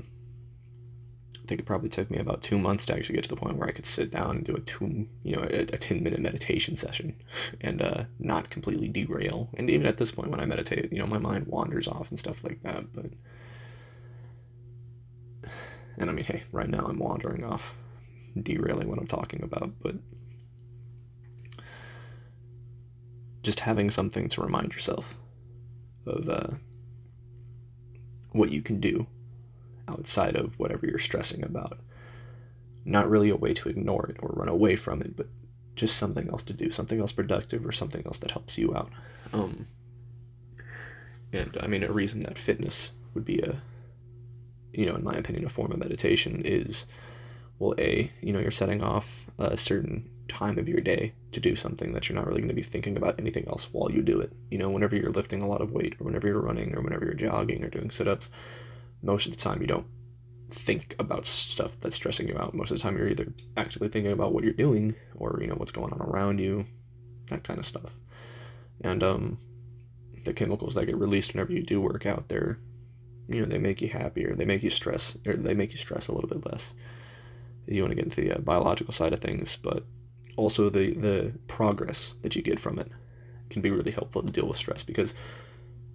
think 1.47 1.61
it 1.61 1.65
probably 1.65 1.89
took 1.89 2.11
me 2.11 2.17
about 2.17 2.43
two 2.43 2.57
months 2.57 2.85
to 2.85 2.95
actually 2.95 3.15
get 3.15 3.23
to 3.23 3.29
the 3.29 3.35
point 3.35 3.57
where 3.57 3.67
I 3.67 3.71
could 3.71 3.85
sit 3.85 4.11
down 4.11 4.37
and 4.37 4.45
do 4.45 4.55
a 4.55 4.59
two, 4.59 5.07
you 5.23 5.35
know, 5.35 5.43
a, 5.43 5.61
a 5.61 5.77
ten 5.77 6.03
minute 6.03 6.19
meditation 6.19 6.75
session, 6.77 7.15
and 7.61 7.81
uh, 7.81 8.03
not 8.19 8.49
completely 8.49 8.87
derail. 8.87 9.49
And 9.55 9.69
even 9.69 9.87
at 9.87 9.97
this 9.97 10.11
point, 10.11 10.29
when 10.29 10.39
I 10.39 10.45
meditate, 10.45 10.91
you 10.91 10.99
know, 10.99 11.07
my 11.07 11.17
mind 11.17 11.47
wanders 11.47 11.87
off 11.87 12.09
and 12.09 12.19
stuff 12.19 12.43
like 12.43 12.61
that. 12.63 12.93
But 12.93 13.05
and 15.97 16.09
I 16.09 16.13
mean, 16.13 16.25
hey, 16.25 16.43
right 16.51 16.69
now 16.69 16.85
I'm 16.85 16.99
wandering 16.99 17.43
off, 17.43 17.73
derailing 18.41 18.87
what 18.89 18.99
I'm 18.99 19.07
talking 19.07 19.41
about, 19.43 19.71
but 19.81 19.95
just 23.41 23.59
having 23.59 23.89
something 23.89 24.27
to 24.29 24.41
remind 24.41 24.73
yourself 24.73 25.15
of 26.05 26.29
uh, 26.29 26.47
what 28.31 28.51
you 28.51 28.61
can 28.61 28.79
do 28.79 29.07
outside 29.87 30.35
of 30.35 30.57
whatever 30.59 30.85
you're 30.85 30.99
stressing 30.99 31.43
about. 31.43 31.79
Not 32.85 33.09
really 33.09 33.29
a 33.29 33.35
way 33.35 33.53
to 33.53 33.69
ignore 33.69 34.05
it 34.07 34.17
or 34.19 34.29
run 34.29 34.49
away 34.49 34.75
from 34.75 35.01
it, 35.01 35.15
but 35.15 35.27
just 35.75 35.97
something 35.97 36.29
else 36.29 36.43
to 36.43 36.53
do, 36.53 36.71
something 36.71 36.99
else 36.99 37.11
productive 37.11 37.65
or 37.65 37.71
something 37.71 38.03
else 38.05 38.17
that 38.19 38.31
helps 38.31 38.57
you 38.57 38.75
out. 38.75 38.91
Um, 39.33 39.67
and 41.33 41.57
I 41.61 41.67
mean, 41.67 41.83
a 41.83 41.91
reason 41.91 42.21
that 42.21 42.37
fitness 42.37 42.91
would 43.13 43.25
be 43.25 43.39
a, 43.39 43.61
you 44.73 44.85
know, 44.85 44.95
in 44.95 45.03
my 45.03 45.13
opinion, 45.13 45.45
a 45.45 45.49
form 45.49 45.71
of 45.71 45.79
meditation 45.79 46.41
is, 46.45 46.85
well, 47.59 47.75
a, 47.77 48.11
you 48.21 48.33
know, 48.33 48.39
you're 48.39 48.51
setting 48.51 48.83
off 48.83 49.27
a 49.37 49.57
certain 49.57 50.09
time 50.27 50.57
of 50.57 50.67
your 50.67 50.81
day 50.81 51.13
to 51.31 51.39
do 51.39 51.55
something 51.55 51.93
that 51.93 52.07
you're 52.07 52.15
not 52.17 52.27
really 52.27 52.41
going 52.41 52.49
to 52.49 52.53
be 52.53 52.63
thinking 52.63 52.97
about 52.97 53.19
anything 53.19 53.47
else 53.47 53.67
while 53.71 53.91
you 53.91 54.01
do 54.01 54.19
it. 54.19 54.31
You 54.51 54.57
know, 54.57 54.69
whenever 54.69 54.95
you're 54.95 55.11
lifting 55.11 55.41
a 55.41 55.47
lot 55.47 55.61
of 55.61 55.71
weight 55.71 55.95
or 55.99 56.05
whenever 56.05 56.27
you're 56.27 56.41
running 56.41 56.75
or 56.75 56.81
whenever 56.81 57.05
you're 57.05 57.13
jogging 57.13 57.63
or 57.63 57.69
doing 57.69 57.91
sit 57.91 58.07
ups, 58.07 58.29
most 59.07 59.25
of 59.25 59.31
the 59.31 59.41
time 59.41 59.61
you 59.61 59.67
don't 59.67 59.87
think 60.51 60.95
about 60.99 61.25
stuff 61.25 61.79
that's 61.81 61.95
stressing 61.95 62.27
you 62.27 62.37
out. 62.37 62.53
Most 62.53 62.71
of 62.71 62.77
the 62.77 62.83
time 62.83 62.97
you're 62.97 63.09
either 63.09 63.33
actively 63.55 63.87
thinking 63.87 64.11
about 64.11 64.33
what 64.33 64.43
you're 64.43 64.53
doing 64.53 64.93
or, 65.15 65.39
you 65.41 65.47
know, 65.47 65.55
what's 65.55 65.71
going 65.71 65.93
on 65.93 66.01
around 66.01 66.39
you, 66.39 66.65
that 67.27 67.43
kind 67.43 67.59
of 67.59 67.65
stuff. 67.65 67.91
And 68.81 69.01
um 69.03 69.39
the 70.25 70.33
chemicals 70.33 70.75
that 70.75 70.85
get 70.85 70.97
released 70.97 71.33
whenever 71.33 71.53
you 71.53 71.63
do 71.63 71.79
work 71.79 72.05
out, 72.05 72.27
they're 72.27 72.59
you 73.29 73.41
know, 73.41 73.47
they 73.47 73.57
make 73.57 73.81
you 73.81 73.89
happier, 73.89 74.35
they 74.35 74.45
make 74.45 74.63
you 74.63 74.69
stress 74.69 75.17
or 75.25 75.33
they 75.33 75.53
make 75.53 75.71
you 75.71 75.77
stress 75.77 76.07
a 76.07 76.13
little 76.13 76.29
bit 76.29 76.45
less. 76.45 76.73
If 77.65 77.75
you 77.75 77.81
want 77.81 77.91
to 77.91 77.95
get 77.95 78.05
into 78.05 78.21
the 78.21 78.31
uh, 78.33 78.39
biological 78.39 78.93
side 78.93 79.13
of 79.13 79.19
things, 79.19 79.57
but 79.57 79.85
also 80.35 80.69
the 80.69 80.93
the 80.93 81.33
progress 81.47 82.15
that 82.23 82.35
you 82.35 82.41
get 82.41 82.59
from 82.59 82.77
it 82.77 82.91
can 83.49 83.61
be 83.61 83.71
really 83.71 83.91
helpful 83.91 84.21
to 84.21 84.31
deal 84.31 84.47
with 84.47 84.57
stress 84.57 84.83
because 84.83 85.13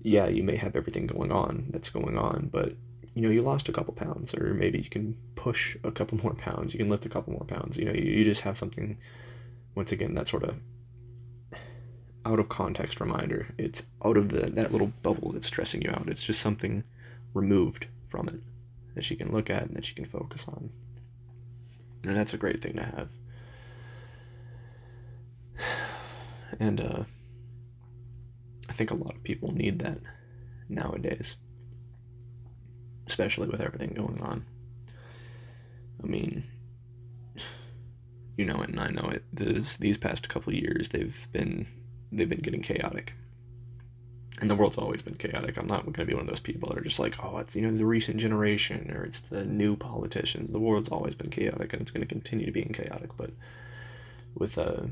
yeah, 0.02 0.28
you 0.28 0.42
may 0.42 0.56
have 0.56 0.76
everything 0.76 1.06
going 1.06 1.30
on 1.30 1.66
that's 1.70 1.90
going 1.90 2.18
on, 2.18 2.48
but 2.50 2.72
you 3.14 3.22
know, 3.22 3.28
you 3.28 3.42
lost 3.42 3.68
a 3.68 3.72
couple 3.72 3.94
pounds, 3.94 4.34
or 4.34 4.54
maybe 4.54 4.78
you 4.78 4.88
can 4.88 5.16
push 5.34 5.76
a 5.84 5.90
couple 5.90 6.18
more 6.22 6.34
pounds, 6.34 6.72
you 6.72 6.78
can 6.78 6.88
lift 6.88 7.06
a 7.06 7.10
couple 7.10 7.32
more 7.32 7.44
pounds. 7.44 7.76
You 7.76 7.84
know, 7.84 7.92
you, 7.92 8.10
you 8.10 8.24
just 8.24 8.42
have 8.42 8.56
something, 8.56 8.96
once 9.74 9.92
again, 9.92 10.14
that 10.14 10.28
sort 10.28 10.44
of 10.44 10.56
out 12.24 12.38
of 12.38 12.48
context 12.48 13.00
reminder. 13.00 13.48
It's 13.58 13.82
out 14.04 14.16
of 14.16 14.28
the 14.28 14.50
that 14.52 14.72
little 14.72 14.92
bubble 15.02 15.32
that's 15.32 15.46
stressing 15.46 15.82
you 15.82 15.90
out. 15.90 16.08
It's 16.08 16.24
just 16.24 16.40
something 16.40 16.84
removed 17.34 17.86
from 18.08 18.28
it 18.28 18.40
that 18.94 19.10
you 19.10 19.16
can 19.16 19.32
look 19.32 19.50
at 19.50 19.62
and 19.62 19.76
that 19.76 19.88
you 19.88 19.94
can 19.94 20.04
focus 20.04 20.46
on. 20.48 20.70
And 22.04 22.16
that's 22.16 22.34
a 22.34 22.38
great 22.38 22.60
thing 22.62 22.74
to 22.74 22.84
have. 22.84 23.10
And 26.60 26.82
uh, 26.82 27.04
I 28.68 28.72
think 28.74 28.90
a 28.90 28.94
lot 28.94 29.14
of 29.14 29.22
people 29.24 29.52
need 29.52 29.78
that 29.78 29.98
nowadays 30.68 31.36
especially 33.12 33.46
with 33.46 33.60
everything 33.60 33.90
going 33.90 34.18
on. 34.22 34.42
I 36.02 36.06
mean, 36.06 36.44
you 38.38 38.46
know 38.46 38.62
it, 38.62 38.70
and 38.70 38.80
I 38.80 38.88
know 38.88 39.06
it. 39.12 39.22
This, 39.34 39.76
these 39.76 39.98
past 39.98 40.30
couple 40.30 40.54
years, 40.54 40.88
they've 40.88 41.28
been 41.30 41.66
they've 42.10 42.28
been 42.28 42.40
getting 42.40 42.62
chaotic, 42.62 43.12
and 44.40 44.48
the 44.48 44.54
world's 44.54 44.78
always 44.78 45.02
been 45.02 45.16
chaotic. 45.16 45.58
I'm 45.58 45.66
not 45.66 45.82
going 45.82 45.92
to 45.92 46.06
be 46.06 46.14
one 46.14 46.22
of 46.22 46.28
those 46.28 46.40
people 46.40 46.70
that 46.70 46.78
are 46.78 46.88
just 46.90 46.98
like, 46.98 47.22
oh, 47.22 47.36
it's 47.36 47.54
you 47.54 47.60
know 47.60 47.76
the 47.76 47.84
recent 47.84 48.16
generation 48.16 48.90
or 48.90 49.04
it's 49.04 49.20
the 49.20 49.44
new 49.44 49.76
politicians. 49.76 50.50
The 50.50 50.58
world's 50.58 50.88
always 50.88 51.14
been 51.14 51.30
chaotic, 51.30 51.74
and 51.74 51.82
it's 51.82 51.90
going 51.90 52.06
to 52.06 52.14
continue 52.14 52.46
to 52.46 52.52
be 52.52 52.62
chaotic. 52.62 53.10
But 53.18 53.30
with 54.34 54.56
uh, 54.56 54.84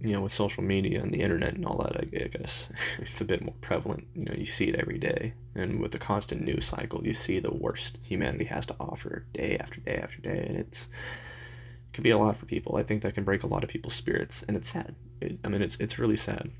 you 0.00 0.12
know, 0.12 0.20
with 0.20 0.32
social 0.32 0.62
media 0.62 1.02
and 1.02 1.12
the 1.12 1.20
internet 1.20 1.54
and 1.54 1.64
all 1.64 1.78
that, 1.78 1.96
I, 1.96 2.04
guess 2.04 2.70
it's 2.98 3.20
a 3.20 3.24
bit 3.24 3.42
more 3.42 3.54
prevalent. 3.60 4.06
You 4.14 4.26
know, 4.26 4.34
you 4.36 4.46
see 4.46 4.66
it 4.66 4.76
every 4.76 4.98
day, 4.98 5.34
and 5.54 5.80
with 5.80 5.92
the 5.92 5.98
constant 5.98 6.42
news 6.42 6.66
cycle, 6.66 7.04
you 7.06 7.14
see 7.14 7.38
the 7.38 7.54
worst 7.54 8.04
humanity 8.04 8.44
has 8.44 8.66
to 8.66 8.76
offer 8.78 9.24
day 9.32 9.56
after 9.58 9.80
day 9.80 9.96
after 9.96 10.20
day, 10.20 10.44
and 10.48 10.58
it's 10.58 10.84
it 10.84 11.92
can 11.94 12.02
be 12.02 12.10
a 12.10 12.18
lot 12.18 12.36
for 12.36 12.46
people. 12.46 12.76
I 12.76 12.82
think 12.82 13.02
that 13.02 13.14
can 13.14 13.24
break 13.24 13.42
a 13.42 13.46
lot 13.46 13.64
of 13.64 13.70
people's 13.70 13.94
spirits, 13.94 14.42
and 14.46 14.56
it's 14.56 14.68
sad. 14.68 14.94
It, 15.20 15.38
I 15.44 15.48
mean, 15.48 15.62
it's 15.62 15.76
it's 15.76 15.98
really 15.98 16.16
sad 16.16 16.50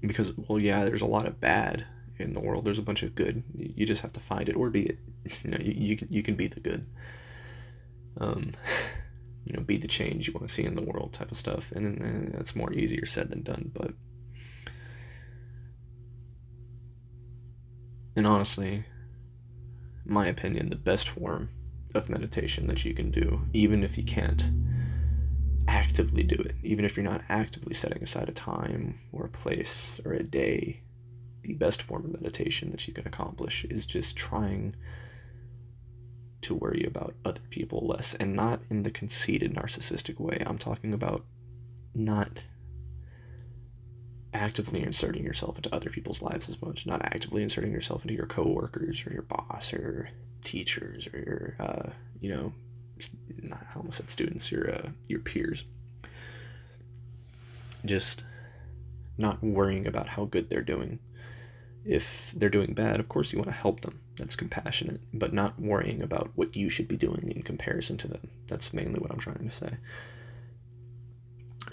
because, 0.00 0.32
well, 0.36 0.58
yeah, 0.58 0.84
there's 0.84 1.02
a 1.02 1.06
lot 1.06 1.26
of 1.26 1.40
bad 1.40 1.84
in 2.18 2.32
the 2.32 2.40
world. 2.40 2.64
There's 2.64 2.78
a 2.78 2.82
bunch 2.82 3.02
of 3.02 3.14
good. 3.14 3.42
You 3.54 3.84
just 3.84 4.02
have 4.02 4.12
to 4.12 4.20
find 4.20 4.48
it 4.48 4.56
or 4.56 4.70
be 4.70 4.82
it. 4.84 4.98
You 5.44 5.50
know, 5.50 5.58
you 5.60 5.72
you 5.72 5.96
can, 5.96 6.08
you 6.10 6.22
can 6.22 6.34
be 6.34 6.46
the 6.48 6.60
good. 6.60 6.86
Um 8.18 8.52
you 9.44 9.52
know, 9.54 9.60
be 9.60 9.78
the 9.78 9.88
change 9.88 10.26
you 10.26 10.34
want 10.34 10.46
to 10.46 10.52
see 10.52 10.64
in 10.64 10.74
the 10.74 10.82
world 10.82 11.12
type 11.12 11.30
of 11.30 11.38
stuff. 11.38 11.72
And, 11.72 12.32
that's 12.34 12.56
more 12.56 12.72
easier 12.72 13.06
said 13.06 13.30
than 13.30 13.42
done. 13.42 13.70
But, 13.72 13.92
and 18.16 18.26
honestly, 18.26 18.84
my 20.04 20.26
opinion, 20.26 20.70
the 20.70 20.76
best 20.76 21.08
form 21.08 21.50
of 21.94 22.08
meditation 22.08 22.66
that 22.68 22.84
you 22.84 22.94
can 22.94 23.10
do, 23.10 23.40
even 23.52 23.82
if 23.82 23.96
you 23.98 24.04
can't 24.04 24.50
actively 25.68 26.22
do 26.22 26.36
it, 26.36 26.54
even 26.62 26.84
if 26.84 26.96
you're 26.96 27.04
not 27.04 27.22
actively 27.28 27.74
setting 27.74 28.02
aside 28.02 28.28
a 28.28 28.32
time 28.32 29.00
or 29.12 29.26
a 29.26 29.30
place 29.30 30.00
or 30.04 30.12
a 30.12 30.22
day, 30.22 30.82
the 31.42 31.54
best 31.54 31.82
form 31.82 32.04
of 32.04 32.20
meditation 32.20 32.70
that 32.70 32.86
you 32.86 32.94
can 32.94 33.06
accomplish 33.06 33.64
is 33.64 33.86
just 33.86 34.16
trying 34.16 34.74
to 36.42 36.54
worry 36.54 36.84
about 36.84 37.14
other 37.24 37.42
people 37.50 37.86
less 37.86 38.14
and 38.14 38.34
not 38.34 38.60
in 38.70 38.82
the 38.82 38.90
conceited 38.90 39.54
narcissistic 39.54 40.18
way. 40.18 40.42
I'm 40.46 40.58
talking 40.58 40.94
about 40.94 41.24
not 41.94 42.46
actively 44.32 44.82
inserting 44.82 45.24
yourself 45.24 45.56
into 45.56 45.74
other 45.74 45.90
people's 45.90 46.22
lives 46.22 46.48
as 46.48 46.60
much, 46.62 46.86
not 46.86 47.02
actively 47.02 47.42
inserting 47.42 47.72
yourself 47.72 48.02
into 48.02 48.14
your 48.14 48.26
coworkers 48.26 49.04
or 49.06 49.12
your 49.12 49.22
boss 49.22 49.72
or 49.72 50.08
teachers 50.44 51.08
or 51.12 51.18
your, 51.18 51.56
uh, 51.58 51.90
you 52.20 52.34
know, 52.34 52.52
not, 53.42 53.66
I 53.74 53.78
almost 53.78 53.98
said 53.98 54.10
students, 54.10 54.50
your, 54.52 54.74
uh, 54.74 54.88
your 55.08 55.20
peers. 55.20 55.64
Just 57.84 58.24
not 59.18 59.42
worrying 59.42 59.86
about 59.86 60.08
how 60.08 60.26
good 60.26 60.48
they're 60.48 60.62
doing. 60.62 60.98
If 61.84 62.32
they're 62.36 62.50
doing 62.50 62.74
bad, 62.74 63.00
of 63.00 63.08
course 63.08 63.32
you 63.32 63.38
want 63.38 63.50
to 63.50 63.56
help 63.56 63.80
them 63.80 63.98
that's 64.20 64.36
compassionate, 64.36 65.00
but 65.12 65.32
not 65.32 65.58
worrying 65.58 66.02
about 66.02 66.30
what 66.34 66.54
you 66.54 66.68
should 66.68 66.86
be 66.86 66.96
doing 66.96 67.32
in 67.34 67.42
comparison 67.42 67.96
to 67.98 68.08
them. 68.08 68.28
That's 68.46 68.72
mainly 68.72 69.00
what 69.00 69.10
I'm 69.10 69.18
trying 69.18 69.48
to 69.48 69.56
say. 69.56 69.76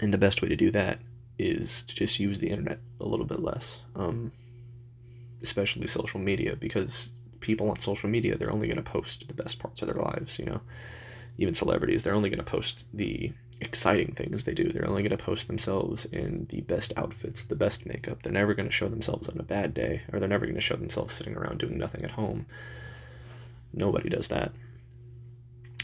And 0.00 0.12
the 0.12 0.18
best 0.18 0.42
way 0.42 0.48
to 0.48 0.56
do 0.56 0.70
that 0.70 0.98
is 1.38 1.84
to 1.84 1.94
just 1.94 2.18
use 2.18 2.38
the 2.38 2.50
internet 2.50 2.80
a 3.00 3.04
little 3.04 3.26
bit 3.26 3.40
less, 3.40 3.80
um, 3.94 4.32
especially 5.42 5.86
social 5.86 6.20
media, 6.20 6.56
because 6.56 7.10
people 7.40 7.70
on 7.70 7.80
social 7.80 8.08
media, 8.08 8.36
they're 8.36 8.52
only 8.52 8.66
going 8.66 8.76
to 8.76 8.82
post 8.82 9.28
the 9.28 9.34
best 9.34 9.58
parts 9.58 9.82
of 9.82 9.88
their 9.88 10.02
lives, 10.02 10.38
you 10.38 10.44
know. 10.44 10.60
Even 11.38 11.54
celebrities, 11.54 12.02
they're 12.02 12.14
only 12.14 12.30
going 12.30 12.38
to 12.38 12.50
post 12.50 12.84
the 12.94 13.32
exciting 13.60 14.12
things 14.12 14.44
they 14.44 14.54
do. 14.54 14.70
They're 14.70 14.88
only 14.88 15.02
going 15.02 15.16
to 15.16 15.22
post 15.22 15.48
themselves 15.48 16.04
in 16.06 16.46
the 16.50 16.60
best 16.62 16.92
outfits, 16.96 17.44
the 17.44 17.56
best 17.56 17.86
makeup. 17.86 18.22
They're 18.22 18.32
never 18.32 18.54
going 18.54 18.68
to 18.68 18.74
show 18.74 18.88
themselves 18.88 19.28
on 19.28 19.38
a 19.38 19.42
bad 19.42 19.74
day, 19.74 20.02
or 20.12 20.20
they're 20.20 20.28
never 20.28 20.46
going 20.46 20.54
to 20.54 20.60
show 20.60 20.76
themselves 20.76 21.14
sitting 21.14 21.36
around 21.36 21.58
doing 21.58 21.78
nothing 21.78 22.04
at 22.04 22.12
home. 22.12 22.46
Nobody 23.72 24.08
does 24.08 24.28
that. 24.28 24.52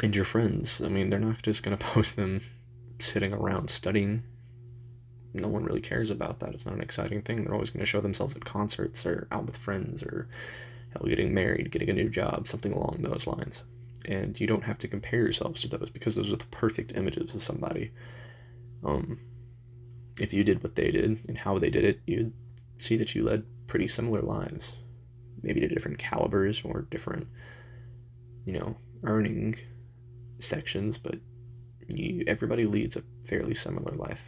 And 0.03 0.15
your 0.15 0.25
friends, 0.25 0.81
I 0.81 0.89
mean, 0.89 1.11
they're 1.11 1.21
not 1.21 1.43
just 1.43 1.63
going 1.63 1.77
to 1.79 1.85
post 1.85 2.17
them 2.17 2.43
sitting 2.99 3.33
around 3.33 3.71
studying. 3.71 4.23
No 5.33 5.49
one 5.49 5.65
really 5.65 5.81
cares 5.81 6.11
about 6.11 6.39
that. 6.41 6.55
It's 6.55 6.67
not 6.67 6.77
an 6.77 6.81
exciting 6.81 7.23
thing. 7.23 7.43
They're 7.43 7.55
always 7.55 7.71
going 7.71 7.81
to 7.81 7.87
show 7.87 8.01
themselves 8.01 8.37
at 8.37 8.45
concerts 8.45 9.05
or 9.05 9.27
out 9.33 9.47
with 9.47 9.57
friends 9.57 10.03
or 10.03 10.29
hell, 10.93 11.09
getting 11.09 11.35
married, 11.35 11.73
getting 11.73 11.91
a 11.91 11.95
new 11.95 12.09
job, 12.09 12.47
something 12.47 12.73
along 12.73 12.99
those 13.01 13.27
lines 13.27 13.65
and 14.07 14.39
you 14.39 14.47
don't 14.47 14.65
have 14.65 14.79
to 14.79 14.89
compare 14.89 15.21
yourselves 15.21 15.63
to 15.63 15.69
those 15.69 15.91
because 15.91 16.15
those 16.15 16.33
are 16.33 16.37
the 16.37 16.45
perfect 16.47 16.93
images 16.95 17.35
of 17.35 17.43
somebody. 17.43 17.93
Um, 18.85 19.19
if 20.19 20.33
you 20.33 20.45
did 20.45 20.63
what 20.63 20.77
they 20.77 20.91
did 20.91 21.25
and 21.27 21.39
how 21.39 21.59
they 21.59 21.71
did 21.71 21.85
it, 21.85 22.01
you'd 22.07 22.33
see 22.79 22.97
that 22.97 23.15
you 23.15 23.25
led 23.25 23.45
pretty 23.67 23.89
similar 23.89 24.21
lives, 24.21 24.77
maybe 25.43 25.61
to 25.61 25.69
different 25.69 25.99
calibers 25.99 26.63
or 26.65 26.83
different, 26.83 27.27
you 28.45 28.53
know, 28.53 28.77
earning 29.03 29.57
sections, 30.39 30.99
but 30.99 31.17
you, 31.89 32.25
everybody 32.27 32.67
leads 32.67 32.97
a 32.97 33.03
fairly 33.25 33.55
similar 33.55 33.93
life. 33.97 34.21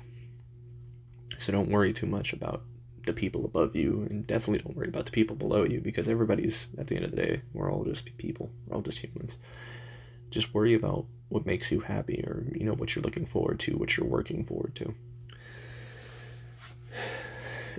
So 1.38 1.52
don't 1.52 1.70
worry 1.70 1.92
too 1.92 2.06
much 2.06 2.32
about 2.32 2.62
the 3.04 3.12
people 3.12 3.44
above 3.44 3.76
you, 3.76 4.06
and 4.10 4.26
definitely 4.26 4.62
don't 4.62 4.76
worry 4.76 4.88
about 4.88 5.06
the 5.06 5.12
people 5.12 5.36
below 5.36 5.64
you 5.64 5.80
because 5.80 6.08
everybody's, 6.08 6.68
at 6.78 6.88
the 6.88 6.96
end 6.96 7.04
of 7.04 7.10
the 7.12 7.16
day, 7.16 7.42
we're 7.52 7.70
all 7.70 7.84
just 7.84 8.16
people, 8.16 8.50
we're 8.66 8.76
all 8.76 8.82
just 8.82 8.98
humans 8.98 9.36
just 10.30 10.54
worry 10.54 10.74
about 10.74 11.06
what 11.28 11.46
makes 11.46 11.72
you 11.72 11.80
happy 11.80 12.22
or 12.26 12.46
you 12.54 12.64
know 12.64 12.74
what 12.74 12.94
you're 12.94 13.02
looking 13.02 13.26
forward 13.26 13.58
to 13.58 13.76
what 13.76 13.96
you're 13.96 14.06
working 14.06 14.44
forward 14.44 14.74
to 14.74 14.94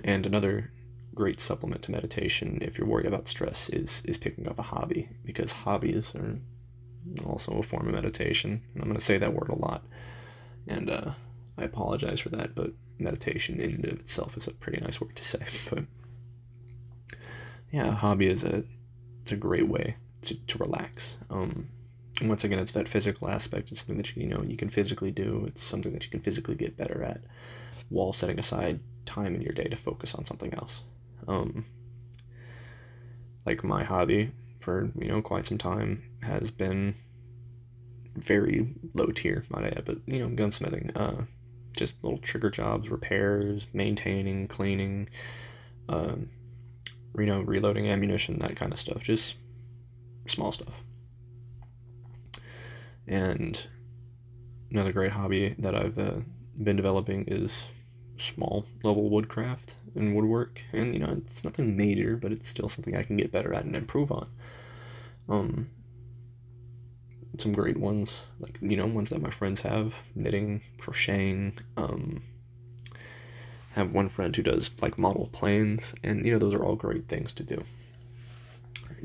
and 0.04 0.26
another 0.26 0.70
great 1.14 1.40
supplement 1.40 1.82
to 1.82 1.90
meditation 1.90 2.58
if 2.62 2.78
you're 2.78 2.86
worried 2.86 3.06
about 3.06 3.28
stress 3.28 3.68
is 3.70 4.02
is 4.04 4.18
picking 4.18 4.48
up 4.48 4.58
a 4.58 4.62
hobby 4.62 5.08
because 5.24 5.52
hobbies 5.52 6.14
are 6.14 6.38
also 7.24 7.52
a 7.52 7.62
form 7.62 7.88
of 7.88 7.94
meditation 7.94 8.62
and 8.74 8.82
i'm 8.82 8.88
going 8.88 8.98
to 8.98 9.04
say 9.04 9.18
that 9.18 9.32
word 9.32 9.48
a 9.48 9.54
lot 9.54 9.82
and 10.66 10.90
uh, 10.90 11.10
i 11.56 11.64
apologize 11.64 12.20
for 12.20 12.28
that 12.28 12.54
but 12.54 12.72
meditation 12.98 13.60
in 13.60 13.74
and 13.74 13.84
of 13.86 14.00
itself 14.00 14.36
is 14.36 14.46
a 14.46 14.52
pretty 14.52 14.80
nice 14.80 15.00
word 15.00 15.14
to 15.16 15.24
say, 15.24 15.40
but 15.70 15.84
yeah, 17.72 17.90
hobby 17.92 18.26
is 18.26 18.44
a 18.44 18.64
it's 19.22 19.32
a 19.32 19.36
great 19.36 19.68
way 19.68 19.96
to, 20.22 20.34
to 20.34 20.58
relax. 20.58 21.18
Um, 21.30 21.68
and 22.20 22.28
once 22.28 22.44
again, 22.44 22.58
it's 22.58 22.72
that 22.72 22.88
physical 22.88 23.28
aspect. 23.28 23.70
It's 23.70 23.80
something 23.80 23.98
that 23.98 24.16
you, 24.16 24.26
know 24.26 24.42
you 24.42 24.56
can 24.56 24.68
physically 24.68 25.10
do. 25.10 25.44
It's 25.46 25.62
something 25.62 25.92
that 25.92 26.04
you 26.04 26.10
can 26.10 26.20
physically 26.20 26.56
get 26.56 26.76
better 26.76 27.02
at, 27.02 27.20
while 27.90 28.12
setting 28.12 28.38
aside 28.38 28.80
time 29.06 29.34
in 29.34 29.42
your 29.42 29.52
day 29.52 29.64
to 29.64 29.76
focus 29.76 30.14
on 30.14 30.24
something 30.24 30.52
else. 30.54 30.82
Um, 31.26 31.64
like 33.46 33.62
my 33.64 33.84
hobby 33.84 34.32
for 34.60 34.90
you 34.98 35.08
know 35.08 35.22
quite 35.22 35.46
some 35.46 35.58
time 35.58 36.02
has 36.22 36.50
been 36.50 36.94
very 38.16 38.74
low 38.94 39.06
tier, 39.06 39.44
might 39.48 39.64
I 39.64 39.68
add, 39.68 39.84
but 39.84 39.98
you 40.06 40.18
know 40.18 40.28
gunsmithing. 40.28 40.96
Uh, 40.96 41.22
just 41.76 42.02
little 42.02 42.18
trigger 42.18 42.50
jobs, 42.50 42.88
repairs, 42.88 43.66
maintaining, 43.72 44.48
cleaning, 44.48 45.08
um, 45.88 46.28
you 47.16 47.26
know, 47.26 47.40
reloading 47.40 47.88
ammunition, 47.88 48.38
that 48.40 48.56
kind 48.56 48.72
of 48.72 48.80
stuff. 48.80 49.02
Just 49.02 49.36
small 50.26 50.50
stuff. 50.50 50.82
And 53.08 53.66
another 54.70 54.92
great 54.92 55.12
hobby 55.12 55.54
that 55.58 55.74
I've 55.74 55.98
uh, 55.98 56.20
been 56.62 56.76
developing 56.76 57.24
is 57.26 57.68
small 58.18 58.66
level 58.82 59.08
woodcraft 59.08 59.74
and 59.94 60.14
woodwork. 60.14 60.60
And 60.72 60.92
you 60.92 61.00
know, 61.00 61.20
it's 61.26 61.42
nothing 61.42 61.76
major, 61.76 62.16
but 62.16 62.32
it's 62.32 62.48
still 62.48 62.68
something 62.68 62.96
I 62.96 63.02
can 63.02 63.16
get 63.16 63.32
better 63.32 63.54
at 63.54 63.64
and 63.64 63.74
improve 63.74 64.12
on. 64.12 64.28
Um, 65.28 65.70
some 67.38 67.52
great 67.52 67.78
ones, 67.78 68.22
like 68.40 68.58
you 68.60 68.76
know, 68.76 68.86
ones 68.86 69.08
that 69.10 69.22
my 69.22 69.30
friends 69.30 69.62
have: 69.62 69.94
knitting, 70.14 70.60
crocheting. 70.78 71.58
Um, 71.76 72.22
have 73.72 73.92
one 73.92 74.08
friend 74.08 74.34
who 74.34 74.42
does 74.42 74.70
like 74.82 74.98
model 74.98 75.28
planes, 75.32 75.94
and 76.02 76.26
you 76.26 76.32
know, 76.32 76.38
those 76.38 76.54
are 76.54 76.64
all 76.64 76.76
great 76.76 77.08
things 77.08 77.32
to 77.34 77.42
do. 77.42 77.62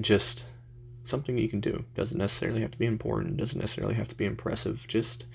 Just 0.02 0.46
something 1.04 1.38
you 1.38 1.50
can 1.50 1.60
do. 1.60 1.84
Doesn't 1.96 2.18
necessarily 2.18 2.62
have 2.62 2.72
to 2.72 2.78
be 2.78 2.86
important. 2.86 3.38
Doesn't 3.38 3.60
necessarily 3.60 3.96
have 3.96 4.08
to 4.10 4.16
be 4.16 4.26
impressive. 4.26 4.86
Just 4.88 5.26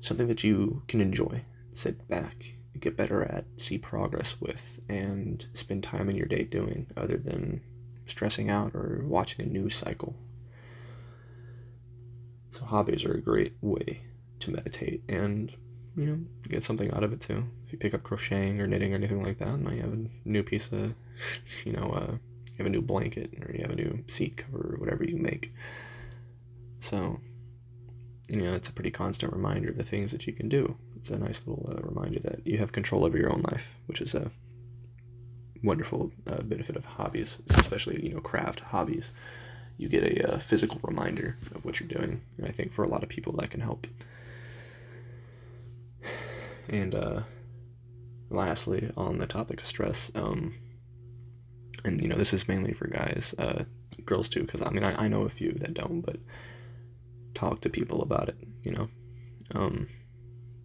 something 0.00 0.28
that 0.28 0.44
you 0.44 0.82
can 0.88 1.00
enjoy. 1.00 1.42
Sit 1.72 2.06
back, 2.08 2.54
get 2.78 2.96
better 2.96 3.24
at, 3.24 3.44
see 3.56 3.78
progress 3.78 4.40
with, 4.40 4.80
and 4.88 5.46
spend 5.54 5.82
time 5.82 6.08
in 6.08 6.16
your 6.16 6.26
day 6.26 6.44
doing, 6.44 6.86
other 6.96 7.16
than 7.16 7.60
stressing 8.06 8.50
out 8.50 8.74
or 8.74 9.02
watching 9.06 9.44
a 9.44 9.48
news 9.48 9.74
cycle 9.74 10.14
so 12.54 12.64
hobbies 12.64 13.04
are 13.04 13.14
a 13.14 13.20
great 13.20 13.54
way 13.60 14.00
to 14.38 14.50
meditate 14.52 15.02
and 15.08 15.52
you 15.96 16.06
know 16.06 16.18
get 16.48 16.62
something 16.62 16.90
out 16.92 17.02
of 17.02 17.12
it 17.12 17.20
too. 17.20 17.42
If 17.66 17.72
you 17.72 17.78
pick 17.78 17.94
up 17.94 18.04
crocheting 18.04 18.60
or 18.60 18.66
knitting 18.66 18.92
or 18.92 18.96
anything 18.96 19.22
like 19.22 19.38
that, 19.38 19.58
now 19.58 19.70
you 19.70 19.82
have 19.82 19.92
a 19.92 20.06
new 20.24 20.42
piece 20.44 20.70
of 20.70 20.94
you 21.64 21.72
know 21.72 21.90
uh, 21.90 22.16
you 22.54 22.58
have 22.58 22.66
a 22.66 22.70
new 22.70 22.82
blanket 22.82 23.32
or 23.42 23.52
you 23.52 23.62
have 23.62 23.70
a 23.70 23.76
new 23.76 24.04
seat 24.06 24.36
cover 24.36 24.74
or 24.74 24.78
whatever 24.78 25.04
you 25.04 25.16
make. 25.16 25.52
So 26.80 27.20
you 28.28 28.40
know 28.40 28.54
it's 28.54 28.68
a 28.68 28.72
pretty 28.72 28.90
constant 28.90 29.32
reminder 29.32 29.70
of 29.70 29.76
the 29.76 29.84
things 29.84 30.12
that 30.12 30.26
you 30.26 30.32
can 30.32 30.48
do. 30.48 30.76
It's 30.96 31.10
a 31.10 31.18
nice 31.18 31.42
little 31.46 31.70
uh, 31.70 31.82
reminder 31.82 32.20
that 32.20 32.46
you 32.46 32.58
have 32.58 32.72
control 32.72 33.04
over 33.04 33.18
your 33.18 33.32
own 33.32 33.42
life, 33.42 33.68
which 33.86 34.00
is 34.00 34.14
a 34.14 34.30
wonderful 35.62 36.12
uh, 36.26 36.42
benefit 36.42 36.76
of 36.76 36.84
hobbies, 36.84 37.40
especially 37.46 38.04
you 38.04 38.14
know 38.14 38.20
craft 38.20 38.60
hobbies 38.60 39.12
you 39.76 39.88
get 39.88 40.04
a, 40.04 40.34
uh, 40.34 40.38
physical 40.38 40.80
reminder 40.82 41.36
of 41.54 41.64
what 41.64 41.80
you're 41.80 41.88
doing. 41.88 42.20
And 42.38 42.46
I 42.46 42.50
think 42.50 42.72
for 42.72 42.84
a 42.84 42.88
lot 42.88 43.02
of 43.02 43.08
people 43.08 43.32
that 43.34 43.50
can 43.50 43.60
help. 43.60 43.86
And 46.68 46.94
uh, 46.94 47.22
lastly, 48.30 48.90
on 48.96 49.18
the 49.18 49.26
topic 49.26 49.60
of 49.60 49.66
stress, 49.66 50.10
um, 50.14 50.54
and 51.84 52.00
you 52.00 52.08
know 52.08 52.16
this 52.16 52.32
is 52.32 52.48
mainly 52.48 52.72
for 52.72 52.86
guys, 52.86 53.34
uh, 53.38 53.64
girls 54.04 54.28
too, 54.28 54.42
because 54.42 54.62
I 54.62 54.70
mean 54.70 54.84
I, 54.84 55.04
I 55.04 55.08
know 55.08 55.22
a 55.22 55.28
few 55.28 55.52
that 55.52 55.74
don't, 55.74 56.00
but 56.00 56.16
talk 57.34 57.60
to 57.62 57.70
people 57.70 58.02
about 58.02 58.28
it. 58.28 58.36
You 58.62 58.72
know, 58.72 58.88
um, 59.54 59.88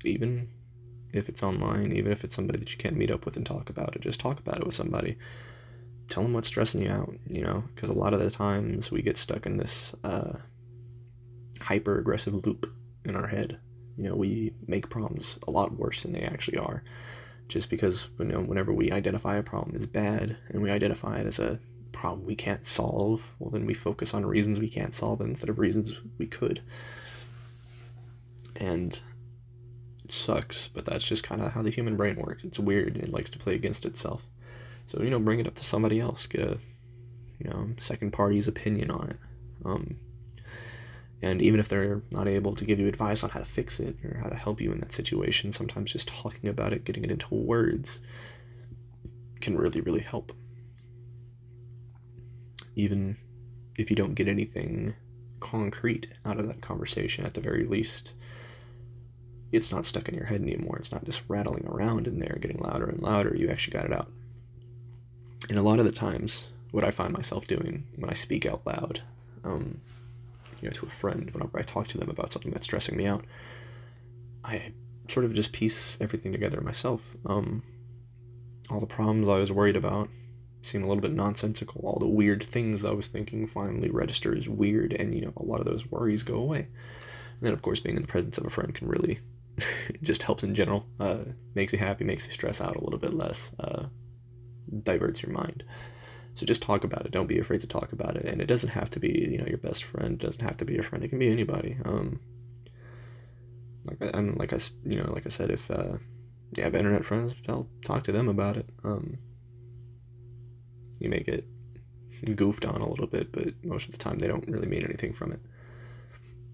even 0.03 0.47
if 1.11 1.27
it's 1.29 1.43
online, 1.43 1.91
even 1.93 2.11
if 2.11 2.23
it's 2.23 2.35
somebody 2.35 2.59
that 2.59 2.71
you 2.71 2.77
can't 2.77 2.97
meet 2.97 3.11
up 3.11 3.25
with 3.25 3.35
and 3.35 3.45
talk 3.45 3.69
about 3.69 3.95
it, 3.95 4.01
just 4.01 4.19
talk 4.19 4.39
about 4.39 4.57
it 4.57 4.65
with 4.65 4.75
somebody 4.75 5.17
tell 6.09 6.23
them 6.23 6.33
what's 6.33 6.47
stressing 6.47 6.81
you 6.81 6.89
out, 6.89 7.13
you 7.27 7.41
know, 7.41 7.63
because 7.73 7.89
a 7.89 7.93
lot 7.93 8.13
of 8.13 8.19
the 8.19 8.31
times 8.31 8.91
we 8.91 9.01
get 9.01 9.17
stuck 9.17 9.45
in 9.45 9.57
this 9.57 9.95
uh, 10.03 10.33
hyper 11.61 11.99
aggressive 11.99 12.33
loop 12.45 12.71
in 13.05 13.15
our 13.15 13.27
head. 13.27 13.59
You 13.97 14.09
know, 14.09 14.15
we 14.15 14.53
make 14.67 14.89
problems 14.89 15.37
a 15.47 15.51
lot 15.51 15.77
worse 15.77 16.03
than 16.03 16.11
they 16.11 16.21
actually 16.21 16.57
are, 16.57 16.83
just 17.49 17.69
because 17.69 18.07
you 18.19 18.25
know 18.25 18.39
whenever 18.39 18.71
we 18.71 18.91
identify 18.91 19.35
a 19.35 19.43
problem 19.43 19.75
as 19.75 19.85
bad 19.85 20.37
and 20.49 20.61
we 20.61 20.69
identify 20.69 21.19
it 21.19 21.25
as 21.27 21.39
a 21.39 21.59
problem 21.91 22.25
we 22.25 22.35
can't 22.35 22.65
solve, 22.65 23.21
well 23.39 23.49
then 23.49 23.65
we 23.65 23.73
focus 23.73 24.13
on 24.13 24.25
reasons 24.25 24.59
we 24.59 24.69
can't 24.69 24.93
solve 24.93 25.19
instead 25.19 25.49
of 25.49 25.59
reasons 25.59 25.99
we 26.17 26.27
could. 26.27 26.61
And 28.55 28.93
it 30.05 30.13
sucks, 30.13 30.67
but 30.69 30.85
that's 30.85 31.03
just 31.03 31.23
kind 31.23 31.41
of 31.41 31.51
how 31.51 31.61
the 31.61 31.69
human 31.69 31.97
brain 31.97 32.15
works. 32.15 32.43
It's 32.43 32.59
weird. 32.59 32.95
It 32.97 33.11
likes 33.11 33.31
to 33.31 33.39
play 33.39 33.55
against 33.55 33.85
itself. 33.85 34.25
So 34.85 35.01
you 35.01 35.09
know, 35.09 35.19
bring 35.19 35.39
it 35.39 35.47
up 35.47 35.55
to 35.55 35.65
somebody 35.65 35.99
else. 35.99 36.27
Get 36.27 36.41
a 36.41 36.57
you 37.39 37.49
know 37.49 37.69
second 37.79 38.11
party's 38.11 38.47
opinion 38.47 38.91
on 38.91 39.09
it. 39.09 39.17
Um, 39.65 39.97
and 41.21 41.41
even 41.41 41.59
if 41.59 41.67
they're 41.67 42.01
not 42.11 42.27
able 42.27 42.55
to 42.55 42.65
give 42.65 42.79
you 42.79 42.87
advice 42.87 43.23
on 43.23 43.29
how 43.29 43.39
to 43.39 43.45
fix 43.45 43.79
it 43.79 43.97
or 44.05 44.19
how 44.23 44.29
to 44.29 44.35
help 44.35 44.61
you 44.61 44.71
in 44.71 44.79
that 44.79 44.93
situation, 44.93 45.51
sometimes 45.51 45.91
just 45.91 46.07
talking 46.07 46.49
about 46.49 46.71
it, 46.71 46.85
getting 46.85 47.03
it 47.03 47.11
into 47.11 47.33
words, 47.33 47.99
can 49.41 49.57
really, 49.57 49.81
really 49.81 49.99
help. 49.99 50.31
Even 52.75 53.17
if 53.77 53.89
you 53.89 53.95
don't 53.95 54.13
get 54.13 54.29
anything 54.29 54.93
concrete 55.41 56.07
out 56.25 56.39
of 56.39 56.47
that 56.47 56.61
conversation, 56.61 57.25
at 57.25 57.33
the 57.33 57.41
very 57.41 57.65
least, 57.65 58.13
it's 59.51 59.71
not 59.71 59.85
stuck 59.85 60.07
in 60.07 60.15
your 60.15 60.25
head 60.25 60.41
anymore. 60.41 60.77
It's 60.77 60.91
not 60.91 61.03
just 61.03 61.23
rattling 61.27 61.65
around 61.67 62.07
in 62.07 62.19
there, 62.19 62.37
getting 62.39 62.59
louder 62.59 62.85
and 62.85 63.01
louder. 63.01 63.35
You 63.35 63.49
actually 63.49 63.73
got 63.73 63.85
it 63.85 63.93
out. 63.93 64.09
And 65.49 65.57
a 65.57 65.63
lot 65.63 65.79
of 65.79 65.85
the 65.85 65.91
times, 65.91 66.45
what 66.71 66.83
I 66.83 66.91
find 66.91 67.11
myself 67.11 67.47
doing 67.47 67.83
when 67.95 68.09
I 68.09 68.13
speak 68.13 68.45
out 68.45 68.61
loud, 68.65 69.01
um, 69.43 69.79
you 70.61 70.67
know, 70.67 70.73
to 70.73 70.85
a 70.85 70.89
friend, 70.89 71.29
whenever 71.31 71.57
I 71.57 71.61
talk 71.61 71.87
to 71.89 71.97
them 71.97 72.09
about 72.09 72.33
something 72.33 72.51
that's 72.51 72.65
stressing 72.65 72.97
me 72.97 73.05
out, 73.05 73.25
I 74.43 74.73
sort 75.07 75.25
of 75.25 75.33
just 75.33 75.53
piece 75.53 75.97
everything 76.01 76.31
together 76.31 76.61
myself. 76.61 77.01
Um, 77.25 77.63
all 78.69 78.79
the 78.79 78.85
problems 78.85 79.27
I 79.27 79.37
was 79.37 79.51
worried 79.51 79.75
about 79.75 80.09
seem 80.61 80.83
a 80.83 80.87
little 80.87 81.01
bit 81.01 81.13
nonsensical. 81.13 81.81
All 81.85 81.99
the 81.99 82.07
weird 82.07 82.43
things 82.43 82.85
I 82.85 82.91
was 82.91 83.07
thinking 83.07 83.47
finally 83.47 83.89
register 83.89 84.35
as 84.35 84.47
weird, 84.47 84.93
and 84.93 85.13
you 85.13 85.21
know, 85.21 85.33
a 85.37 85.43
lot 85.43 85.59
of 85.59 85.65
those 85.65 85.89
worries 85.89 86.23
go 86.23 86.35
away. 86.35 86.59
And 86.59 87.41
then, 87.41 87.53
of 87.53 87.61
course, 87.61 87.79
being 87.79 87.95
in 87.95 88.01
the 88.01 88.07
presence 88.07 88.37
of 88.37 88.45
a 88.45 88.49
friend 88.49 88.73
can 88.73 88.87
really 88.87 89.19
just 90.01 90.23
helps 90.23 90.43
in 90.43 90.55
general. 90.55 90.85
Uh, 90.99 91.19
makes 91.55 91.73
you 91.73 91.79
happy, 91.79 92.03
makes 92.03 92.27
you 92.27 92.33
stress 92.33 92.61
out 92.61 92.75
a 92.75 92.83
little 92.83 92.99
bit 92.99 93.13
less. 93.13 93.51
Uh, 93.59 93.85
diverts 94.83 95.23
your 95.23 95.31
mind. 95.31 95.63
So 96.35 96.45
just 96.45 96.61
talk 96.61 96.83
about 96.83 97.05
it. 97.05 97.11
Don't 97.11 97.27
be 97.27 97.39
afraid 97.39 97.61
to 97.61 97.67
talk 97.67 97.91
about 97.91 98.15
it. 98.15 98.25
And 98.25 98.41
it 98.41 98.45
doesn't 98.45 98.69
have 98.69 98.89
to 98.91 98.99
be, 98.99 99.27
you 99.31 99.37
know, 99.37 99.45
your 99.45 99.57
best 99.57 99.83
friend. 99.83 100.13
It 100.13 100.25
doesn't 100.25 100.43
have 100.43 100.57
to 100.57 100.65
be 100.65 100.73
your 100.73 100.83
friend. 100.83 101.03
It 101.03 101.09
can 101.09 101.19
be 101.19 101.31
anybody. 101.31 101.77
Um, 101.83 102.19
like 103.85 104.01
I, 104.01 104.17
am 104.17 104.35
like 104.35 104.53
I, 104.53 104.59
you 104.85 105.01
know, 105.01 105.11
like 105.11 105.25
I 105.25 105.29
said, 105.29 105.51
if 105.51 105.69
uh, 105.69 105.97
you 106.55 106.63
have 106.63 106.75
internet 106.75 107.03
friends, 107.03 107.33
I'll 107.47 107.67
talk 107.83 108.03
to 108.03 108.11
them 108.11 108.29
about 108.29 108.57
it. 108.57 108.69
Um, 108.83 109.17
you 110.99 111.09
may 111.09 111.19
get 111.19 111.45
goofed 112.35 112.65
on 112.65 112.81
a 112.81 112.89
little 112.89 113.07
bit, 113.07 113.31
but 113.31 113.53
most 113.63 113.85
of 113.85 113.91
the 113.91 113.97
time 113.97 114.19
they 114.19 114.27
don't 114.27 114.47
really 114.47 114.67
mean 114.67 114.83
anything 114.83 115.13
from 115.13 115.31
it. 115.31 115.39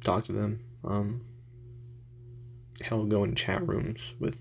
Talk 0.03 0.25
to 0.25 0.31
them. 0.31 0.59
Um, 0.83 1.21
hell, 2.81 3.03
go 3.05 3.23
in 3.23 3.35
chat 3.35 3.67
rooms 3.67 4.13
with, 4.19 4.38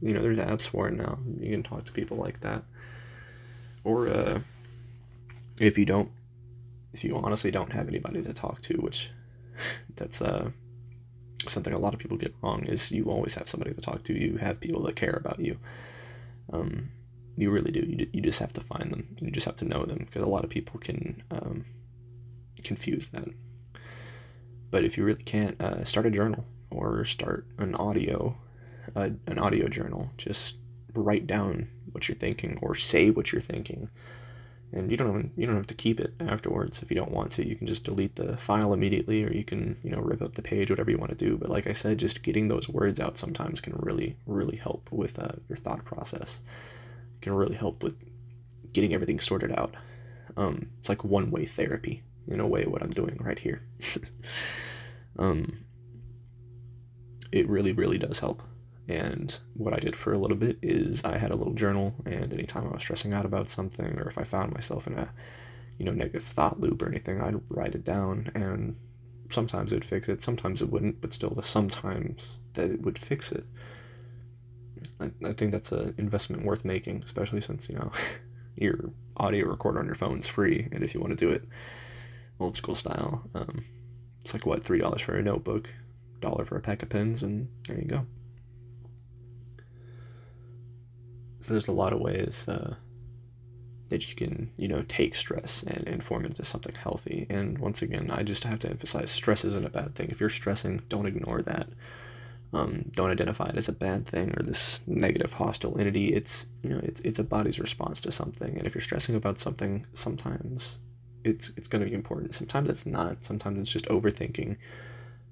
you 0.00 0.12
know, 0.12 0.22
there's 0.22 0.38
apps 0.38 0.66
for 0.66 0.88
it 0.88 0.94
now. 0.94 1.18
You 1.38 1.50
can 1.50 1.62
talk 1.62 1.84
to 1.86 1.92
people 1.92 2.16
like 2.18 2.40
that 2.40 2.64
or 3.86 4.08
uh, 4.08 4.40
if 5.60 5.78
you 5.78 5.84
don't, 5.84 6.10
if 6.92 7.04
you 7.04 7.16
honestly 7.16 7.50
don't 7.50 7.72
have 7.72 7.88
anybody 7.88 8.22
to 8.22 8.32
talk 8.32 8.62
to, 8.62 8.74
which 8.74 9.10
that's 9.96 10.22
uh, 10.22 10.50
something 11.48 11.72
a 11.72 11.78
lot 11.78 11.94
of 11.94 12.00
people 12.00 12.16
get 12.16 12.34
wrong, 12.42 12.64
is 12.64 12.90
you 12.90 13.04
always 13.04 13.34
have 13.34 13.48
somebody 13.48 13.74
to 13.74 13.80
talk 13.80 14.02
to. 14.04 14.12
You 14.12 14.36
have 14.38 14.60
people 14.60 14.82
that 14.84 14.96
care 14.96 15.16
about 15.16 15.40
you. 15.40 15.58
Um, 16.52 16.90
you 17.36 17.50
really 17.50 17.70
do. 17.70 17.80
You, 17.80 18.08
you 18.12 18.22
just 18.22 18.38
have 18.38 18.52
to 18.54 18.60
find 18.60 18.90
them. 18.90 19.16
You 19.20 19.30
just 19.30 19.46
have 19.46 19.56
to 19.56 19.64
know 19.64 19.84
them 19.84 19.98
because 19.98 20.22
a 20.22 20.26
lot 20.26 20.44
of 20.44 20.50
people 20.50 20.80
can 20.80 21.22
um, 21.30 21.64
confuse 22.64 23.08
that. 23.10 23.28
But 24.70 24.84
if 24.84 24.96
you 24.96 25.04
really 25.04 25.22
can't, 25.22 25.60
uh, 25.60 25.84
start 25.84 26.06
a 26.06 26.10
journal 26.10 26.44
or 26.70 27.04
start 27.04 27.46
an 27.58 27.74
audio, 27.74 28.36
uh, 28.94 29.10
an 29.26 29.38
audio 29.38 29.68
journal. 29.68 30.10
Just 30.16 30.56
write 30.94 31.26
down 31.26 31.68
what 31.92 32.08
you're 32.08 32.16
thinking 32.16 32.58
or 32.62 32.74
say 32.74 33.10
what 33.10 33.32
you're 33.32 33.40
thinking 33.40 33.88
and 34.72 34.90
you 34.90 34.96
don't 34.96 35.08
even, 35.08 35.32
you 35.36 35.46
don't 35.46 35.56
have 35.56 35.66
to 35.68 35.74
keep 35.74 36.00
it 36.00 36.14
afterwards 36.20 36.82
if 36.82 36.90
you 36.90 36.96
don't 36.96 37.12
want 37.12 37.32
to. 37.32 37.46
You 37.46 37.56
can 37.56 37.66
just 37.66 37.84
delete 37.84 38.16
the 38.16 38.36
file 38.36 38.72
immediately, 38.72 39.24
or 39.24 39.32
you 39.32 39.44
can 39.44 39.76
you 39.82 39.90
know 39.90 40.00
rip 40.00 40.22
up 40.22 40.34
the 40.34 40.42
page, 40.42 40.70
whatever 40.70 40.90
you 40.90 40.98
want 40.98 41.16
to 41.16 41.24
do. 41.24 41.36
But 41.36 41.50
like 41.50 41.66
I 41.66 41.72
said, 41.72 41.98
just 41.98 42.22
getting 42.22 42.48
those 42.48 42.68
words 42.68 43.00
out 43.00 43.18
sometimes 43.18 43.60
can 43.60 43.74
really 43.76 44.16
really 44.26 44.56
help 44.56 44.90
with 44.90 45.18
uh, 45.18 45.32
your 45.48 45.56
thought 45.56 45.84
process. 45.84 46.40
It 47.16 47.22
can 47.22 47.32
really 47.32 47.56
help 47.56 47.82
with 47.82 47.96
getting 48.72 48.92
everything 48.92 49.20
sorted 49.20 49.52
out. 49.52 49.74
Um, 50.36 50.70
it's 50.80 50.88
like 50.88 51.04
one 51.04 51.30
way 51.30 51.46
therapy 51.46 52.02
in 52.28 52.40
a 52.40 52.46
way 52.46 52.64
what 52.64 52.82
I'm 52.82 52.90
doing 52.90 53.18
right 53.20 53.38
here. 53.38 53.62
um, 55.18 55.58
it 57.30 57.48
really 57.48 57.72
really 57.72 57.98
does 57.98 58.18
help. 58.18 58.42
And 58.88 59.36
what 59.54 59.74
I 59.74 59.78
did 59.78 59.96
for 59.96 60.12
a 60.12 60.18
little 60.18 60.36
bit 60.36 60.58
is 60.62 61.04
I 61.04 61.18
had 61.18 61.32
a 61.32 61.36
little 61.36 61.54
journal, 61.54 61.94
and 62.04 62.32
anytime 62.32 62.66
I 62.66 62.72
was 62.72 62.82
stressing 62.82 63.12
out 63.12 63.24
about 63.24 63.48
something, 63.48 63.98
or 63.98 64.08
if 64.08 64.18
I 64.18 64.24
found 64.24 64.52
myself 64.52 64.86
in 64.86 64.94
a, 64.94 65.08
you 65.78 65.84
know, 65.84 65.92
negative 65.92 66.24
thought 66.24 66.60
loop 66.60 66.82
or 66.82 66.88
anything, 66.88 67.20
I'd 67.20 67.40
write 67.48 67.74
it 67.74 67.84
down, 67.84 68.30
and 68.34 68.76
sometimes 69.30 69.72
it'd 69.72 69.84
fix 69.84 70.08
it, 70.08 70.22
sometimes 70.22 70.62
it 70.62 70.70
wouldn't, 70.70 71.00
but 71.00 71.12
still, 71.12 71.30
the 71.30 71.42
sometimes 71.42 72.38
that 72.54 72.70
it 72.70 72.82
would 72.82 72.98
fix 72.98 73.32
it. 73.32 73.44
I, 75.00 75.10
I 75.24 75.32
think 75.32 75.52
that's 75.52 75.72
an 75.72 75.94
investment 75.98 76.44
worth 76.44 76.64
making, 76.64 77.02
especially 77.02 77.40
since 77.40 77.68
you 77.68 77.74
know 77.74 77.90
your 78.56 78.90
audio 79.16 79.46
recorder 79.48 79.80
on 79.80 79.86
your 79.86 79.94
phone 79.94 80.18
is 80.18 80.26
free, 80.26 80.68
and 80.72 80.84
if 80.84 80.94
you 80.94 81.00
want 81.00 81.10
to 81.10 81.26
do 81.26 81.32
it 81.32 81.44
old 82.38 82.56
school 82.56 82.74
style, 82.74 83.28
um, 83.34 83.64
it's 84.20 84.32
like 84.34 84.46
what 84.46 84.64
three 84.64 84.78
dollars 84.78 85.02
for 85.02 85.16
a 85.16 85.22
notebook, 85.22 85.68
dollar 86.20 86.44
for 86.44 86.56
a 86.56 86.60
pack 86.60 86.82
of 86.82 86.88
pens, 86.88 87.22
and 87.22 87.48
there 87.66 87.78
you 87.78 87.86
go. 87.86 88.06
So 91.35 91.35
there's 91.46 91.68
a 91.68 91.72
lot 91.72 91.92
of 91.92 92.00
ways 92.00 92.46
uh, 92.48 92.74
that 93.88 94.08
you 94.08 94.16
can, 94.16 94.50
you 94.56 94.68
know, 94.68 94.84
take 94.88 95.14
stress 95.14 95.62
and, 95.62 95.86
and 95.86 96.04
form 96.04 96.24
it 96.24 96.28
into 96.28 96.44
something 96.44 96.74
healthy. 96.74 97.26
And 97.30 97.58
once 97.58 97.82
again, 97.82 98.10
I 98.10 98.22
just 98.22 98.44
have 98.44 98.58
to 98.60 98.70
emphasize 98.70 99.10
stress 99.10 99.44
isn't 99.44 99.66
a 99.66 99.70
bad 99.70 99.94
thing. 99.94 100.08
If 100.10 100.20
you're 100.20 100.30
stressing, 100.30 100.82
don't 100.88 101.06
ignore 101.06 101.42
that. 101.42 101.68
Um, 102.52 102.84
don't 102.92 103.10
identify 103.10 103.48
it 103.48 103.56
as 103.56 103.68
a 103.68 103.72
bad 103.72 104.06
thing 104.06 104.32
or 104.36 104.42
this 104.42 104.80
negative 104.86 105.32
hostile 105.32 105.78
entity. 105.78 106.14
It's 106.14 106.46
you 106.62 106.70
know 106.70 106.80
it's 106.82 107.00
it's 107.00 107.18
a 107.18 107.24
body's 107.24 107.58
response 107.58 108.00
to 108.02 108.12
something. 108.12 108.56
And 108.56 108.66
if 108.66 108.74
you're 108.74 108.82
stressing 108.82 109.16
about 109.16 109.38
something, 109.38 109.84
sometimes 109.92 110.78
it's 111.24 111.50
it's 111.56 111.66
going 111.66 111.82
to 111.82 111.90
be 111.90 111.94
important. 111.94 112.34
Sometimes 112.34 112.70
it's 112.70 112.86
not. 112.86 113.24
Sometimes 113.24 113.58
it's 113.58 113.70
just 113.70 113.86
overthinking. 113.86 114.56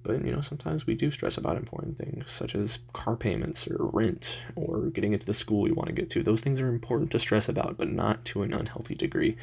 But 0.04 0.22
you 0.22 0.32
know, 0.32 0.42
sometimes 0.42 0.86
we 0.86 0.94
do 0.94 1.10
stress 1.10 1.38
about 1.38 1.56
important 1.56 1.96
things 1.96 2.30
such 2.30 2.54
as 2.54 2.78
car 2.92 3.16
payments 3.16 3.66
or 3.66 3.86
rent 3.86 4.38
or 4.54 4.82
getting 4.90 5.14
into 5.14 5.24
the 5.24 5.32
school 5.32 5.66
you 5.66 5.74
want 5.74 5.88
to 5.88 5.94
get 5.94 6.10
to. 6.10 6.22
Those 6.22 6.42
things 6.42 6.60
are 6.60 6.68
important 6.68 7.10
to 7.12 7.18
stress 7.18 7.48
about, 7.48 7.78
but 7.78 7.90
not 7.90 8.22
to 8.26 8.42
an 8.42 8.52
unhealthy 8.52 8.94
degree. 8.94 9.38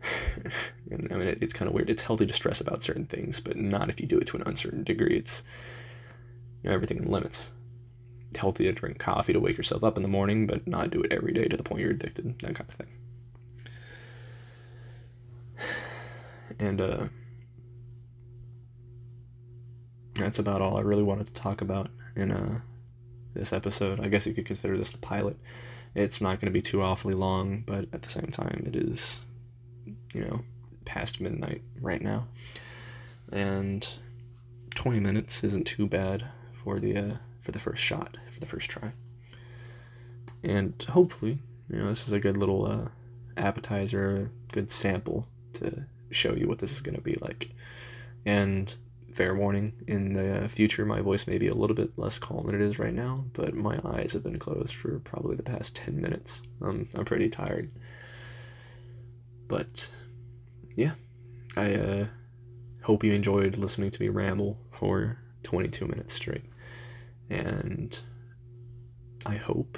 and 0.90 1.08
I 1.10 1.16
mean, 1.16 1.26
it, 1.26 1.38
it's 1.42 1.52
kind 1.52 1.68
of 1.68 1.74
weird. 1.74 1.90
It's 1.90 2.02
healthy 2.02 2.24
to 2.24 2.32
stress 2.32 2.60
about 2.60 2.84
certain 2.84 3.04
things, 3.04 3.40
but 3.40 3.56
not 3.56 3.90
if 3.90 4.00
you 4.00 4.06
do 4.06 4.18
it 4.18 4.28
to 4.28 4.36
an 4.36 4.44
uncertain 4.46 4.84
degree. 4.84 5.16
It's 5.16 5.42
you 6.62 6.70
know 6.70 6.74
everything 6.74 6.98
in 6.98 7.10
limits. 7.10 7.50
Healthy 8.36 8.64
to 8.64 8.72
drink 8.72 9.00
coffee 9.00 9.32
to 9.32 9.40
wake 9.40 9.56
yourself 9.56 9.82
up 9.82 9.96
in 9.96 10.04
the 10.04 10.08
morning, 10.08 10.46
but 10.46 10.68
not 10.68 10.90
do 10.90 11.02
it 11.02 11.12
every 11.12 11.32
day 11.32 11.46
to 11.46 11.56
the 11.56 11.64
point 11.64 11.82
you're 11.82 11.90
addicted. 11.90 12.38
That 12.38 12.54
kind 12.54 12.70
of 12.70 12.76
thing. 12.76 12.88
And 16.58 16.80
uh 16.80 17.04
that's 20.20 20.38
about 20.38 20.60
all 20.60 20.76
I 20.76 20.82
really 20.82 21.02
wanted 21.02 21.26
to 21.26 21.32
talk 21.32 21.60
about 21.60 21.90
in 22.16 22.30
uh, 22.30 22.60
this 23.34 23.52
episode. 23.52 24.00
I 24.00 24.08
guess 24.08 24.26
you 24.26 24.34
could 24.34 24.46
consider 24.46 24.76
this 24.76 24.90
the 24.90 24.98
pilot. 24.98 25.36
It's 25.94 26.20
not 26.20 26.40
going 26.40 26.52
to 26.52 26.56
be 26.56 26.62
too 26.62 26.82
awfully 26.82 27.14
long, 27.14 27.62
but 27.66 27.86
at 27.92 28.02
the 28.02 28.08
same 28.08 28.30
time, 28.30 28.64
it 28.66 28.76
is, 28.76 29.20
you 30.14 30.24
know, 30.24 30.40
past 30.84 31.20
midnight 31.20 31.62
right 31.80 32.00
now, 32.00 32.26
and 33.32 33.88
20 34.74 35.00
minutes 35.00 35.42
isn't 35.44 35.66
too 35.66 35.86
bad 35.86 36.24
for 36.62 36.78
the 36.78 36.96
uh, 36.96 37.14
for 37.42 37.52
the 37.52 37.58
first 37.58 37.82
shot, 37.82 38.16
for 38.32 38.40
the 38.40 38.46
first 38.46 38.70
try. 38.70 38.92
And 40.42 40.74
hopefully, 40.88 41.38
you 41.68 41.78
know, 41.78 41.88
this 41.88 42.06
is 42.06 42.12
a 42.12 42.20
good 42.20 42.36
little 42.36 42.66
uh, 42.66 42.88
appetizer, 43.36 44.30
good 44.52 44.70
sample 44.70 45.26
to 45.54 45.84
show 46.10 46.34
you 46.34 46.48
what 46.48 46.58
this 46.58 46.72
is 46.72 46.80
going 46.80 46.94
to 46.94 47.00
be 47.00 47.16
like. 47.20 47.50
And 48.24 48.74
fair 49.12 49.34
warning 49.34 49.72
in 49.86 50.12
the 50.12 50.48
future 50.48 50.84
my 50.84 51.00
voice 51.00 51.26
may 51.26 51.38
be 51.38 51.48
a 51.48 51.54
little 51.54 51.74
bit 51.74 51.90
less 51.96 52.18
calm 52.18 52.46
than 52.46 52.54
it 52.54 52.60
is 52.60 52.78
right 52.78 52.94
now 52.94 53.24
but 53.32 53.54
my 53.54 53.78
eyes 53.84 54.12
have 54.12 54.22
been 54.22 54.38
closed 54.38 54.74
for 54.74 54.98
probably 55.00 55.36
the 55.36 55.42
past 55.42 55.74
10 55.76 56.00
minutes. 56.00 56.42
Um, 56.62 56.88
i'm 56.94 57.04
pretty 57.04 57.28
tired. 57.28 57.70
But 59.48 59.90
yeah. 60.76 60.92
I 61.56 61.74
uh, 61.74 62.06
hope 62.82 63.02
you 63.02 63.12
enjoyed 63.12 63.56
listening 63.56 63.90
to 63.90 64.02
me 64.02 64.08
ramble 64.08 64.56
for 64.70 65.18
22 65.42 65.86
minutes 65.86 66.14
straight. 66.14 66.44
And 67.28 67.98
i 69.26 69.36
hope 69.36 69.76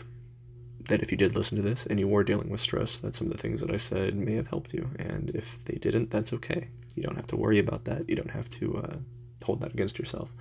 that 0.89 1.03
if 1.03 1.11
you 1.11 1.17
did 1.17 1.35
listen 1.35 1.57
to 1.57 1.63
this 1.63 1.87
and 1.87 1.99
you 1.99 2.07
were 2.07 2.23
dealing 2.23 2.49
with 2.49 2.61
stress 2.61 2.99
that 2.99 3.15
some 3.15 3.27
of 3.29 3.33
the 3.33 3.39
things 3.39 3.61
that 3.61 3.71
i 3.71 3.77
said 3.77 4.15
may 4.15 4.35
have 4.35 4.49
helped 4.49 4.75
you. 4.75 4.89
And 4.99 5.31
if 5.31 5.59
they 5.65 5.77
didn't 5.77 6.11
that's 6.11 6.33
okay. 6.35 6.69
You 6.95 7.03
don't 7.03 7.17
have 7.17 7.27
to 7.29 7.37
worry 7.37 7.59
about 7.59 7.85
that. 7.87 8.09
You 8.09 8.17
don't 8.17 8.31
have 8.31 8.49
to 8.51 8.77
uh, 8.79 8.97
hold 9.43 9.61
that 9.61 9.73
against 9.75 9.99
yourself. 9.99 10.33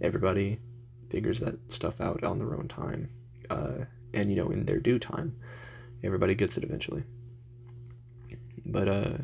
Everybody 0.00 0.58
figures 1.10 1.40
that 1.40 1.72
stuff 1.72 2.00
out 2.00 2.24
on 2.24 2.38
their 2.38 2.54
own 2.54 2.68
time, 2.68 3.08
uh, 3.50 3.84
and 4.12 4.30
you 4.30 4.36
know, 4.36 4.50
in 4.50 4.64
their 4.64 4.80
due 4.80 4.98
time. 4.98 5.36
Everybody 6.02 6.34
gets 6.34 6.56
it 6.58 6.64
eventually. 6.64 7.02
But 8.66 8.88
uh, 8.88 9.18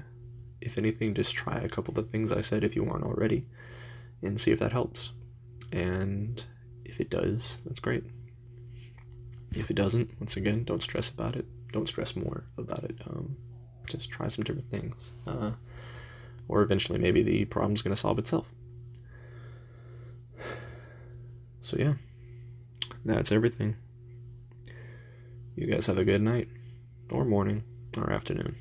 if 0.61 0.79
anything, 0.79 1.15
just 1.15 1.35
try 1.35 1.59
a 1.59 1.69
couple 1.69 1.93
of 1.93 2.05
the 2.05 2.11
things 2.11 2.33
I 2.33 2.41
said 2.41 2.65
if 2.65 2.77
you 2.77 2.89
aren't 2.89 3.05
already, 3.05 3.47
and 4.23 4.41
see 4.41 4.51
if 4.51 4.59
that 4.61 4.73
helps. 4.73 5.13
And 5.73 6.43
if 6.85 7.01
it 7.01 7.11
does, 7.11 7.59
that's 7.65 7.81
great. 7.81 8.05
If 9.53 9.71
it 9.71 9.75
doesn't, 9.75 10.11
once 10.21 10.37
again, 10.37 10.65
don't 10.65 10.83
stress 10.83 11.11
about 11.11 11.37
it. 11.37 11.47
Don't 11.73 11.89
stress 11.89 12.17
more 12.17 12.45
about 12.57 12.85
it. 12.85 12.97
Um, 13.09 13.37
just 13.87 14.11
try 14.11 14.29
some 14.29 14.45
different 14.45 14.71
things. 14.71 14.97
Uh, 15.27 15.53
or 16.49 16.63
eventually, 16.63 16.99
maybe 16.99 17.23
the 17.23 17.45
problem's 17.47 17.83
going 17.83 17.95
to 17.95 18.01
solve 18.01 18.19
itself. 18.19 18.47
So, 21.71 21.77
yeah, 21.79 21.95
that's 23.05 23.31
everything. 23.31 23.77
You 25.55 25.69
guys 25.69 25.87
have 25.87 25.99
a 25.99 26.05
good 26.05 26.21
night, 26.21 26.49
or 27.11 27.25
morning, 27.25 27.63
or 27.97 28.13
afternoon, 28.13 28.57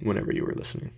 whenever 0.00 0.34
you 0.34 0.44
are 0.44 0.56
listening. 0.56 0.90